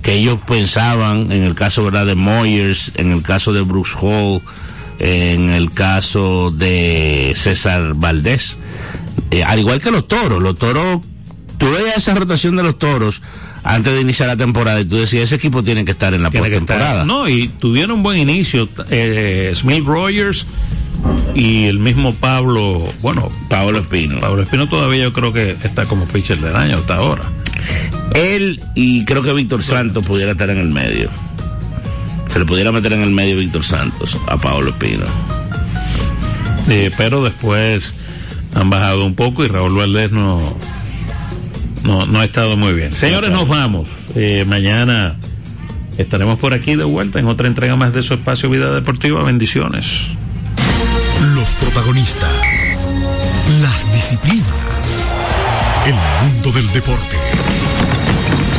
[0.02, 4.40] que ellos pensaban en el caso verdad de Moyers, en el caso de Bruce Hall,
[4.98, 8.56] en el caso de César Valdés.
[9.30, 11.00] Eh, al igual que los toros, los toros,
[11.58, 13.22] tú veías esa rotación de los toros
[13.62, 16.30] antes de iniciar la temporada y tú decías, ese equipo tiene que estar en la
[16.30, 17.04] postemporada.
[17.04, 18.68] No, y tuvieron un buen inicio.
[18.90, 20.46] Eh, Smith Rogers
[21.34, 24.20] y el mismo Pablo, bueno, Pablo Espino.
[24.20, 27.22] Pablo Espino todavía yo creo que está como pitcher del año hasta ahora.
[28.14, 31.10] Él y creo que Víctor Santos pudiera estar en el medio.
[32.32, 35.06] Se le pudiera meter en el medio Víctor Santos a Pablo Espino.
[36.68, 37.94] Eh, pero después
[38.54, 40.56] han bajado un poco y Raúl Valdés no,
[41.84, 42.94] no, no ha estado muy bien.
[42.94, 43.88] Señores, nos vamos.
[44.14, 45.16] Eh, mañana
[45.98, 49.22] estaremos por aquí de vuelta en otra entrega más de su espacio Vida Deportiva.
[49.22, 49.86] Bendiciones.
[51.34, 52.30] Los protagonistas,
[53.60, 54.46] las disciplinas,
[55.86, 57.16] el mundo del deporte,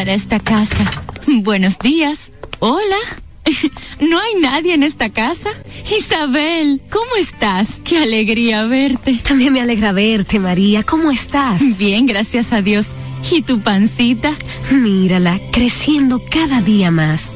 [0.00, 1.04] para esta casa.
[1.26, 2.30] Buenos días.
[2.60, 2.96] Hola.
[4.00, 5.50] ¿No hay nadie en esta casa?
[5.94, 7.68] Isabel, ¿cómo estás?
[7.84, 9.20] Qué alegría verte.
[9.22, 10.84] También me alegra verte, María.
[10.84, 11.76] ¿Cómo estás?
[11.76, 12.86] Bien, gracias a Dios.
[13.30, 14.32] ¿Y tu pancita?
[14.70, 17.32] Mírala, creciendo cada día más.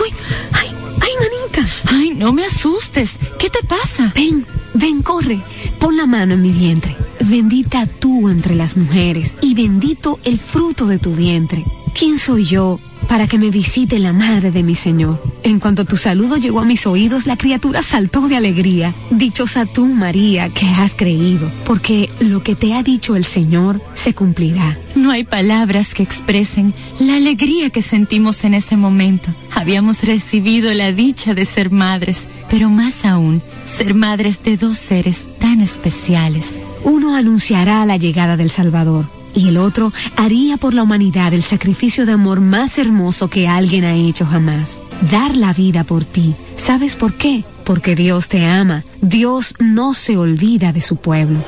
[0.00, 0.14] ¡Uy!
[0.52, 0.68] ¡Ay!
[1.00, 1.74] ¡Ay, manita!
[1.86, 3.10] Ay, no me asustes.
[3.40, 4.12] ¿Qué te pasa?
[4.14, 5.40] Ven, ven, corre.
[5.80, 6.96] Pon la mano en mi vientre.
[7.18, 11.64] Bendita tú entre las mujeres y bendito el fruto de tu vientre.
[11.94, 15.22] ¿Quién soy yo para que me visite la madre de mi Señor.
[15.42, 18.94] En cuanto tu saludo llegó a mis oídos, la criatura saltó de alegría.
[19.10, 24.14] Dichosa tú, María, que has creído, porque lo que te ha dicho el Señor se
[24.14, 24.78] cumplirá.
[24.94, 29.34] No hay palabras que expresen la alegría que sentimos en ese momento.
[29.52, 33.42] Habíamos recibido la dicha de ser madres, pero más aún,
[33.76, 36.46] ser madres de dos seres tan especiales.
[36.82, 42.06] Uno anunciará la llegada del Salvador y el otro haría por la humanidad el sacrificio
[42.06, 44.82] de amor más hermoso que alguien ha hecho jamás.
[45.10, 46.34] Dar la vida por ti.
[46.56, 47.44] ¿Sabes por qué?
[47.64, 48.84] Porque Dios te ama.
[49.00, 51.44] Dios no se olvida de su pueblo.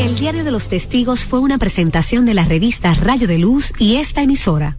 [0.00, 3.96] El Diario de los Testigos fue una presentación de la revista Rayo de Luz y
[3.96, 4.78] esta emisora.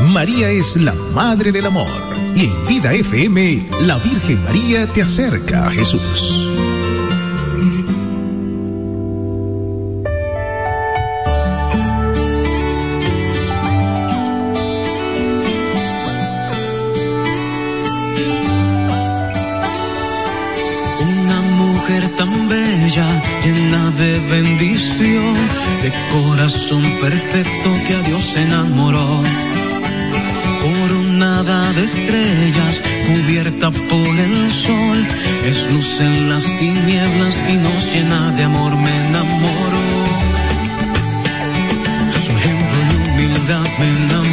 [0.00, 1.86] María es la Madre del Amor.
[2.34, 6.48] Y en Vida FM, la Virgen María te acerca a Jesús.
[21.00, 25.34] Una mujer tan bella, llena de bendición,
[25.82, 29.22] de corazón perfecto que a Dios enamoró.
[30.68, 34.98] Coronada de estrellas, cubierta por el sol,
[35.46, 39.84] es luz en las tinieblas y nos llena de amor, me enamoro.
[42.10, 44.27] Su ejemplo y humildad me enamoro.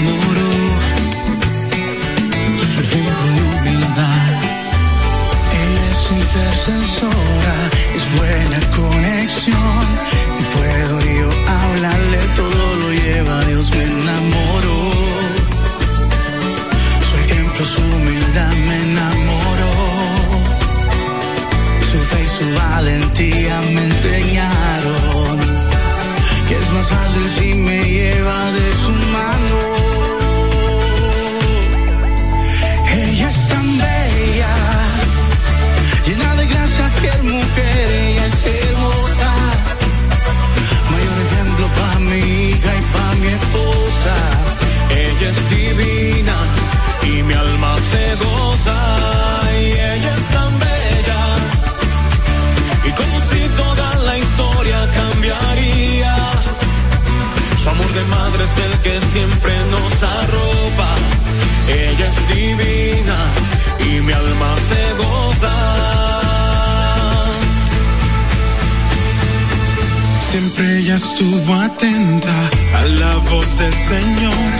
[73.91, 74.51] Señor,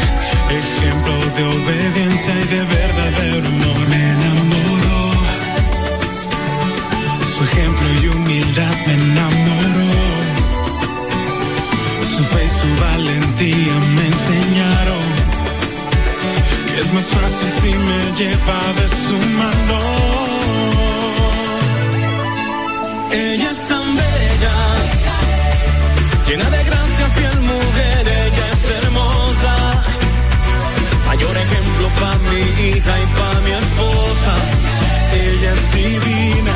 [0.62, 3.80] ejemplo de obediencia y de verdadero amor.
[3.90, 5.04] Me enamoró,
[7.36, 9.92] su ejemplo y humildad me enamoró,
[12.16, 15.06] su fe y su valentía me enseñaron
[16.74, 19.80] que es más fácil si me lleva de su mano.
[23.12, 24.56] Ella es tan bella
[26.28, 26.85] llena de gracia,
[31.86, 34.34] Ejemplo para mi hija y para mi esposa.
[35.14, 36.56] Ella es divina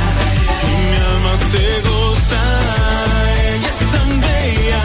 [0.63, 2.41] y mi alma se goza.
[3.53, 4.83] Ella es tan bella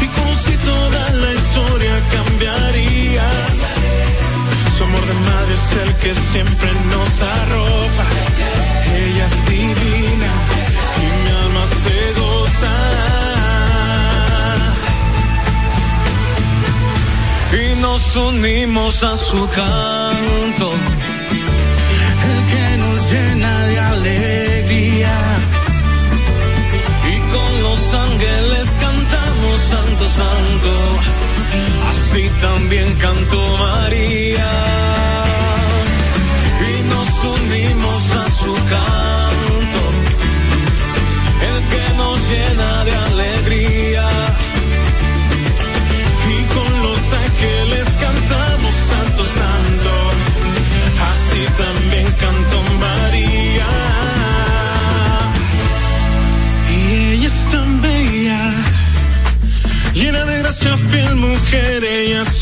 [0.00, 3.30] y como si toda la historia cambiaría.
[4.76, 8.04] Su amor de madre es el que siempre nos arropa.
[8.96, 10.32] Ella es divina
[10.96, 12.29] y mi alma se goza.
[17.92, 20.66] nos unimos a su canto,
[22.30, 25.16] el que nos llena de alegría.
[27.12, 30.72] Y con los ángeles cantamos Santo Santo,
[31.90, 34.29] así también cantó María.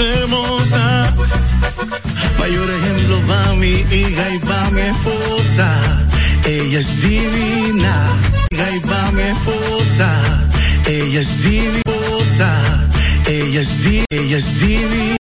[0.01, 1.15] Hermosa.
[2.39, 6.07] Mayor ejemplo para mi hija y para mi esposa.
[6.45, 8.13] Ella es divina.
[8.51, 10.49] Hija y para mi esposa.
[10.87, 11.83] Ella es divina.
[13.27, 15.18] Ella es, ella es divina.